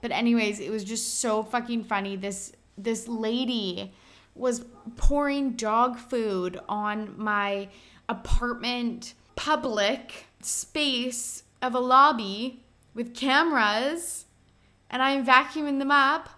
But 0.00 0.10
anyways, 0.10 0.60
it 0.60 0.70
was 0.70 0.84
just 0.84 1.20
so 1.20 1.42
fucking 1.42 1.84
funny. 1.84 2.16
This 2.16 2.52
this 2.78 3.08
lady 3.08 3.92
was 4.34 4.64
pouring 4.96 5.52
dog 5.52 5.98
food 5.98 6.60
on 6.68 7.14
my 7.16 7.68
apartment 8.08 9.14
public 9.34 10.26
space 10.42 11.42
of 11.62 11.74
a 11.74 11.78
lobby 11.78 12.62
with 12.94 13.14
cameras 13.14 14.25
and 14.96 15.02
I'm 15.02 15.26
vacuuming 15.26 15.78
them 15.78 15.90
up 15.90 16.30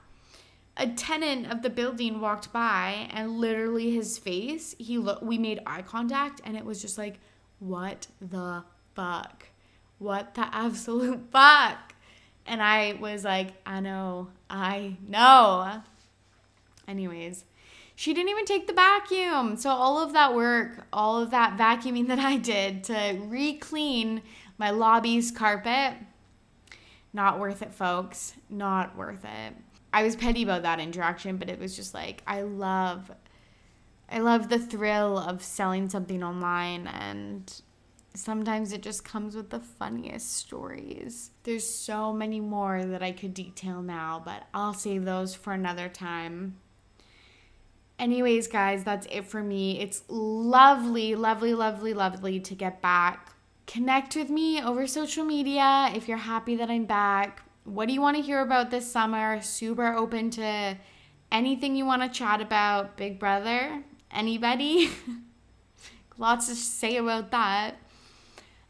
a 0.77 0.89
tenant 0.89 1.47
of 1.47 1.63
the 1.63 1.71
building 1.71 2.21
walked 2.21 2.53
by 2.53 3.09
and 3.13 3.39
literally 3.39 3.93
his 3.93 4.19
face 4.19 4.75
he 4.81 4.99
looked 4.99 5.23
we 5.23 5.39
made 5.39 5.61
eye 5.65 5.83
contact 5.83 6.41
and 6.43 6.57
it 6.57 6.65
was 6.65 6.83
just 6.83 6.99
like 6.99 7.21
what 7.61 8.09
the 8.21 8.65
fuck? 8.97 9.47
What 9.99 10.35
the 10.35 10.53
absolute 10.53 11.21
fuck? 11.31 11.95
And 12.47 12.61
i 12.61 12.99
was 13.01 13.23
like 13.23 13.53
i 13.65 13.79
know 13.79 14.27
i 14.51 14.97
know. 15.07 15.81
Anyways 16.89 17.45
she 17.95 18.13
didn't 18.13 18.31
even 18.31 18.45
take 18.45 18.67
the 18.67 18.73
vacuum. 18.73 19.57
So 19.57 19.71
all 19.71 20.03
of 20.03 20.13
that 20.15 20.35
work 20.35 20.85
all 20.93 21.23
of 21.23 21.31
that 21.31 21.57
vacuuming 21.57 22.09
that 22.09 22.19
i 22.19 22.37
did 22.37 22.83
to 22.85 23.21
re-clean 23.21 24.21
my 24.59 24.71
lobby's 24.71 25.31
carpet 25.31 25.95
not 27.13 27.39
worth 27.39 27.63
it 27.63 27.73
folks 27.73 28.35
not 28.51 28.97
worth 28.97 29.25
it 29.25 29.55
I 29.93 30.03
was 30.03 30.17
petty 30.17 30.43
about 30.43 30.63
that 30.63 30.81
interaction, 30.81 31.37
but 31.39 31.49
it 31.49 31.59
was 31.59 31.75
just 31.75 31.95
like 31.95 32.23
I 32.27 32.43
love 32.43 33.11
I 34.11 34.21
love 34.21 34.49
the 34.49 34.59
thrill 34.59 35.19
of 35.19 35.43
selling 35.43 35.89
something 35.89 36.23
online 36.23 36.87
and 36.87 37.61
sometimes 38.15 38.73
it 38.73 38.83
just 38.83 39.05
comes 39.05 39.37
with 39.37 39.51
the 39.51 39.61
funniest 39.61 40.35
stories. 40.35 41.31
There's 41.43 41.69
so 41.69 42.13
many 42.13 42.41
more 42.41 42.85
that 42.85 43.03
I 43.03 43.13
could 43.13 43.35
detail 43.35 43.83
now, 43.83 44.23
but 44.25 44.45
I'll 44.55 44.75
save 44.75 45.05
those 45.05 45.35
for 45.35 45.53
another 45.53 45.89
time. 45.89 46.57
Anyways, 47.99 48.47
guys, 48.47 48.85
that's 48.85 49.07
it 49.11 49.27
for 49.27 49.43
me. 49.43 49.81
It's 49.81 50.05
lovely, 50.09 51.15
lovely, 51.15 51.53
lovely, 51.53 51.93
lovely 51.93 52.41
to 52.41 52.55
get 52.55 52.81
back. 52.81 53.35
Connect 53.69 54.17
with 54.17 54.31
me 54.31 54.61
over 54.61 54.89
social 54.89 55.25
media 55.25 55.93
if 55.95 56.09
you're 56.09 56.17
happy 56.17 56.57
that 56.57 56.69
I'm 56.71 56.87
back 56.87 57.43
what 57.69 57.87
do 57.87 57.95
you 57.95 58.01
want 58.01 58.17
to 58.17 58.23
hear 58.23 58.41
about 58.41 58.71
this 58.71 58.91
summer? 58.91 59.41
Super 59.43 59.95
open 59.95 60.31
to 60.31 60.77
anything 61.31 61.77
you 61.77 61.85
want 61.85 62.03
to 62.03 62.09
chat 62.09 62.41
about. 62.41 62.97
Big 62.97 63.19
Brother, 63.19 63.83
anybody? 64.11 64.91
Lots 66.19 66.49
to 66.49 66.55
say 66.55 66.97
about 66.97 67.31
that. 67.31 67.77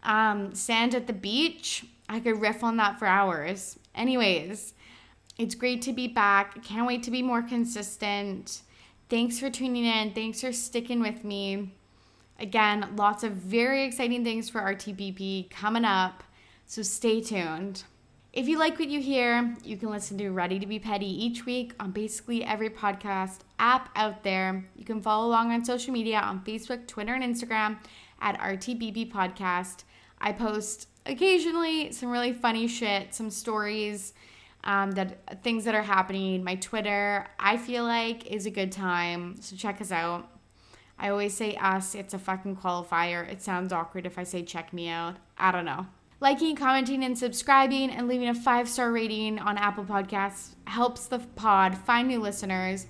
Um, 0.03 0.55
sand 0.55 0.95
at 0.95 1.07
the 1.07 1.13
beach. 1.13 1.87
I 2.09 2.21
could 2.21 2.41
riff 2.41 2.65
on 2.65 2.77
that 2.79 2.99
for 2.99 3.07
hours. 3.07 3.79
Anyways, 3.95 4.75
it's 5.39 5.55
great 5.55 5.83
to 5.83 5.93
be 5.93 6.09
back. 6.09 6.63
Can't 6.65 6.87
wait 6.87 7.03
to 7.05 7.11
be 7.11 7.23
more 7.23 7.43
consistent. 7.43 8.63
Thanks 9.09 9.39
for 9.39 9.51
tuning 9.51 9.85
in. 9.85 10.13
Thanks 10.13 10.41
for 10.41 10.53
sticking 10.53 11.01
with 11.01 11.25
me. 11.25 11.75
Again, 12.39 12.95
lots 12.97 13.25
of 13.25 13.33
very 13.33 13.85
exciting 13.85 14.25
things 14.25 14.49
for 14.49 14.61
RTBP 14.61 15.51
coming 15.51 15.85
up. 15.85 16.23
So 16.67 16.83
stay 16.83 17.21
tuned. 17.21 17.83
If 18.33 18.47
you 18.47 18.59
like 18.59 18.79
what 18.79 18.89
you 18.89 19.01
hear, 19.01 19.57
you 19.65 19.77
can 19.77 19.91
listen 19.91 20.19
to 20.19 20.31
Ready 20.31 20.59
to 20.59 20.67
Be 20.67 20.79
Petty 20.79 21.07
each 21.07 21.47
week 21.47 21.73
on 21.81 21.91
basically 21.91 22.45
every 22.45 22.71
podcast 22.71 23.39
app 23.59 23.91
out 23.97 24.23
there. 24.23 24.65
You 24.77 24.85
can 24.85 25.01
follow 25.01 25.27
along 25.27 25.51
on 25.51 25.65
social 25.65 25.93
media 25.93 26.21
on 26.21 26.45
Facebook, 26.45 26.87
Twitter, 26.87 27.15
and 27.15 27.25
Instagram 27.25 27.79
at 28.21 28.39
RTBP 28.39 29.11
Podcast. 29.11 29.85
I 30.21 30.33
post 30.33 30.89
occasionally 31.07 31.91
some 31.91 32.11
really 32.11 32.33
funny 32.33 32.69
shit, 32.69 33.15
some 33.15 33.31
stories, 33.31 34.13
um, 34.63 34.93
that 34.93 35.43
things 35.43 35.65
that 35.65 35.75
are 35.75 35.83
happening. 35.83 36.45
My 36.45 36.57
Twitter, 36.57 37.27
I 37.41 37.57
feel 37.57 37.85
like, 37.85 38.27
is 38.27 38.47
a 38.47 38.51
good 38.51 38.71
time. 38.71 39.41
So 39.41 39.57
check 39.57 39.81
us 39.81 39.91
out. 39.91 40.38
I 40.99 41.11
always 41.11 41.35
say 41.35 41.55
us, 41.57 41.95
it's 41.95 42.15
a 42.15 42.19
fucking 42.19 42.57
qualifier. 42.57 43.31
It 43.31 43.43
sounds 43.43 43.73
awkward 43.73 44.07
if 44.07 44.19
I 44.19 44.25
say 44.25 44.43
check 44.43 44.73
me 44.73 44.89
out. 44.89 45.17
I 45.37 45.53
don't 45.53 45.65
know. 45.65 45.87
Liking, 46.21 46.57
commenting, 46.57 47.05
and 47.05 47.17
subscribing 47.17 47.91
and 47.91 48.09
leaving 48.09 48.29
a 48.29 48.35
five 48.35 48.69
star 48.69 48.91
rating 48.91 49.39
on 49.39 49.57
Apple 49.57 49.85
Podcasts 49.85 50.57
helps 50.67 51.07
the 51.07 51.21
pod 51.21 51.79
find 51.79 52.09
new 52.09 52.19
listeners. 52.19 52.87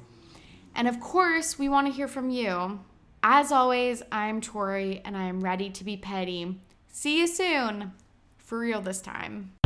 And 0.75 0.89
of 0.89 0.99
course, 0.99 1.59
we 1.59 1.69
want 1.69 1.87
to 1.87 1.93
hear 1.93 2.09
from 2.09 2.31
you. 2.31 2.81
As 3.23 3.53
always, 3.53 4.03
I'm 4.11 4.41
Tori 4.41 5.03
and 5.05 5.17
I 5.17 5.25
am 5.25 5.43
ready 5.43 5.69
to 5.71 5.85
be 5.85 5.97
petty. 5.97 6.59
See 6.91 7.19
you 7.19 7.27
soon. 7.27 7.93
For 8.39 8.59
real 8.59 8.81
this 8.81 9.03
time. 9.03 9.58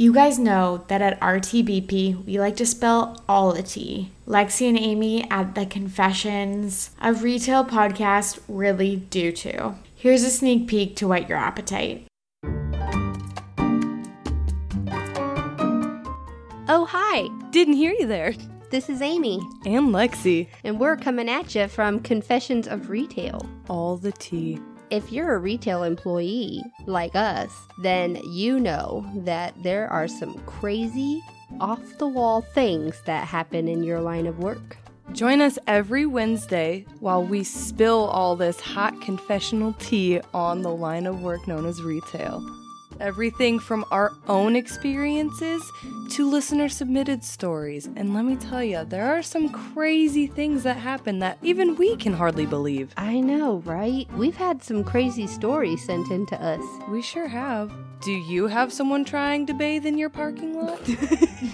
You 0.00 0.14
guys 0.14 0.38
know 0.38 0.82
that 0.88 1.02
at 1.02 1.20
RTBP, 1.20 2.24
we 2.24 2.40
like 2.40 2.56
to 2.56 2.64
spell 2.64 3.22
all 3.28 3.52
the 3.52 3.62
tea. 3.62 4.10
Lexi 4.26 4.66
and 4.66 4.78
Amy 4.78 5.30
at 5.30 5.54
the 5.54 5.66
Confessions 5.66 6.88
of 7.02 7.22
Retail 7.22 7.66
podcast 7.66 8.40
really 8.48 8.96
do 8.96 9.30
too. 9.30 9.74
Here's 9.94 10.22
a 10.22 10.30
sneak 10.30 10.68
peek 10.68 10.96
to 10.96 11.08
whet 11.08 11.28
your 11.28 11.36
appetite. 11.36 12.06
Oh, 16.66 16.86
hi. 16.88 17.28
Didn't 17.50 17.74
hear 17.74 17.92
you 17.92 18.06
there. 18.06 18.32
This 18.70 18.88
is 18.88 19.02
Amy. 19.02 19.42
And 19.66 19.88
Lexi. 19.88 20.48
And 20.64 20.80
we're 20.80 20.96
coming 20.96 21.28
at 21.28 21.54
you 21.54 21.68
from 21.68 22.00
Confessions 22.00 22.66
of 22.66 22.88
Retail. 22.88 23.46
All 23.68 23.98
the 23.98 24.12
tea 24.12 24.60
if 24.90 25.12
you're 25.12 25.34
a 25.34 25.38
retail 25.38 25.84
employee 25.84 26.62
like 26.86 27.14
us, 27.14 27.52
then 27.78 28.16
you 28.24 28.58
know 28.58 29.08
that 29.14 29.54
there 29.62 29.88
are 29.88 30.08
some 30.08 30.38
crazy, 30.40 31.22
off 31.60 31.98
the 31.98 32.08
wall 32.08 32.42
things 32.42 33.00
that 33.06 33.26
happen 33.26 33.68
in 33.68 33.82
your 33.82 34.00
line 34.00 34.26
of 34.26 34.38
work. 34.38 34.76
Join 35.12 35.40
us 35.40 35.58
every 35.66 36.06
Wednesday 36.06 36.86
while 37.00 37.22
we 37.24 37.42
spill 37.42 38.06
all 38.06 38.36
this 38.36 38.60
hot 38.60 39.00
confessional 39.00 39.72
tea 39.74 40.20
on 40.32 40.62
the 40.62 40.74
line 40.74 41.06
of 41.06 41.22
work 41.22 41.46
known 41.48 41.66
as 41.66 41.82
retail. 41.82 42.40
Everything 43.00 43.58
from 43.58 43.84
our 43.90 44.12
own 44.28 44.54
experiences 44.54 45.62
to 46.10 46.28
listener 46.28 46.68
submitted 46.68 47.24
stories. 47.24 47.88
And 47.96 48.12
let 48.12 48.26
me 48.26 48.36
tell 48.36 48.62
you, 48.62 48.84
there 48.84 49.06
are 49.16 49.22
some 49.22 49.48
crazy 49.48 50.26
things 50.26 50.62
that 50.64 50.76
happen 50.76 51.18
that 51.20 51.38
even 51.42 51.76
we 51.76 51.96
can 51.96 52.12
hardly 52.12 52.44
believe. 52.44 52.92
I 52.98 53.20
know, 53.20 53.62
right? 53.64 54.06
We've 54.12 54.36
had 54.36 54.62
some 54.62 54.84
crazy 54.84 55.26
stories 55.26 55.84
sent 55.84 56.10
in 56.10 56.26
to 56.26 56.42
us. 56.42 56.62
We 56.90 57.00
sure 57.00 57.26
have. 57.28 57.72
Do 58.02 58.12
you 58.12 58.46
have 58.46 58.72
someone 58.72 59.04
trying 59.04 59.46
to 59.46 59.54
bathe 59.54 59.86
in 59.86 59.96
your 59.96 60.10
parking 60.10 60.60
lot? 60.60 60.80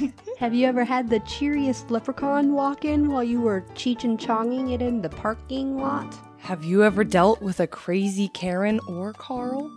have 0.39 0.53
you 0.53 0.67
ever 0.67 0.85
had 0.85 1.09
the 1.09 1.21
cheeriest 1.21 1.91
leprechaun 1.91 2.55
walk 2.55 2.85
in 2.85 3.09
while 3.09 3.25
you 3.25 3.41
were 3.41 3.63
cheech 3.75 4.05
and 4.05 4.19
chonging 4.19 4.71
it 4.71 4.83
in 4.83 5.01
the 5.01 5.09
parking 5.09 5.79
lot? 5.79 6.13
Have 6.39 6.65
you 6.65 6.83
ever 6.83 7.05
dealt 7.05 7.41
with 7.41 7.61
a 7.61 7.67
crazy 7.67 8.29
Karen 8.29 8.81
or 8.89 9.13
Carl? 9.13 9.71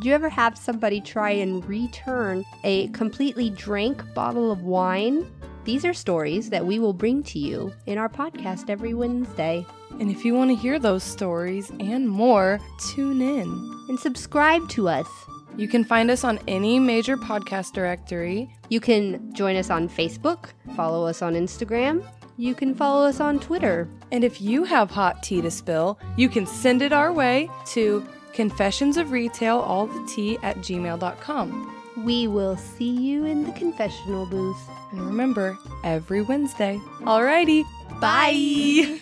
Do 0.00 0.08
you 0.08 0.14
ever 0.14 0.28
have 0.28 0.58
somebody 0.58 1.00
try 1.00 1.30
and 1.30 1.64
return 1.66 2.44
a 2.64 2.88
completely 2.88 3.50
drank 3.50 4.02
bottle 4.14 4.50
of 4.50 4.62
wine? 4.62 5.30
These 5.64 5.84
are 5.84 5.94
stories 5.94 6.50
that 6.50 6.64
we 6.64 6.78
will 6.78 6.92
bring 6.92 7.22
to 7.24 7.38
you 7.38 7.72
in 7.86 7.98
our 7.98 8.08
podcast 8.08 8.70
every 8.70 8.94
Wednesday. 8.94 9.66
And 9.98 10.10
if 10.10 10.24
you 10.24 10.34
want 10.34 10.50
to 10.50 10.56
hear 10.56 10.78
those 10.78 11.02
stories 11.02 11.70
and 11.80 12.08
more, 12.08 12.60
tune 12.90 13.20
in 13.20 13.86
and 13.88 13.98
subscribe 13.98 14.68
to 14.70 14.88
us 14.88 15.08
You 15.56 15.68
can 15.68 15.84
find 15.84 16.10
us 16.10 16.22
on 16.22 16.38
any 16.46 16.78
major 16.78 17.16
podcast 17.16 17.72
directory. 17.72 18.50
You 18.68 18.78
can 18.78 19.32
join 19.32 19.56
us 19.56 19.70
on 19.70 19.88
Facebook, 19.88 20.50
follow 20.76 21.06
us 21.06 21.22
on 21.22 21.32
Instagram. 21.32 22.06
You 22.36 22.54
can 22.54 22.74
follow 22.74 23.06
us 23.06 23.20
on 23.20 23.40
Twitter. 23.40 23.88
And 24.12 24.22
if 24.22 24.42
you 24.42 24.64
have 24.64 24.90
hot 24.90 25.22
tea 25.22 25.40
to 25.40 25.50
spill, 25.50 25.98
you 26.18 26.28
can 26.28 26.46
send 26.46 26.82
it 26.82 26.92
our 26.92 27.10
way 27.10 27.48
to 27.68 28.06
confessions 28.36 28.98
of 28.98 29.10
retail 29.10 29.58
all 29.58 29.86
the 29.86 30.06
tea 30.06 30.38
at 30.42 30.58
gmail.com. 30.58 31.72
We 32.04 32.28
will 32.28 32.56
see 32.56 32.90
you 32.90 33.24
in 33.24 33.44
the 33.44 33.52
confessional 33.52 34.26
booth. 34.26 34.60
And 34.92 35.00
remember, 35.00 35.58
every 35.82 36.20
Wednesday. 36.20 36.78
Alrighty, 37.00 37.64
bye. 37.98 39.00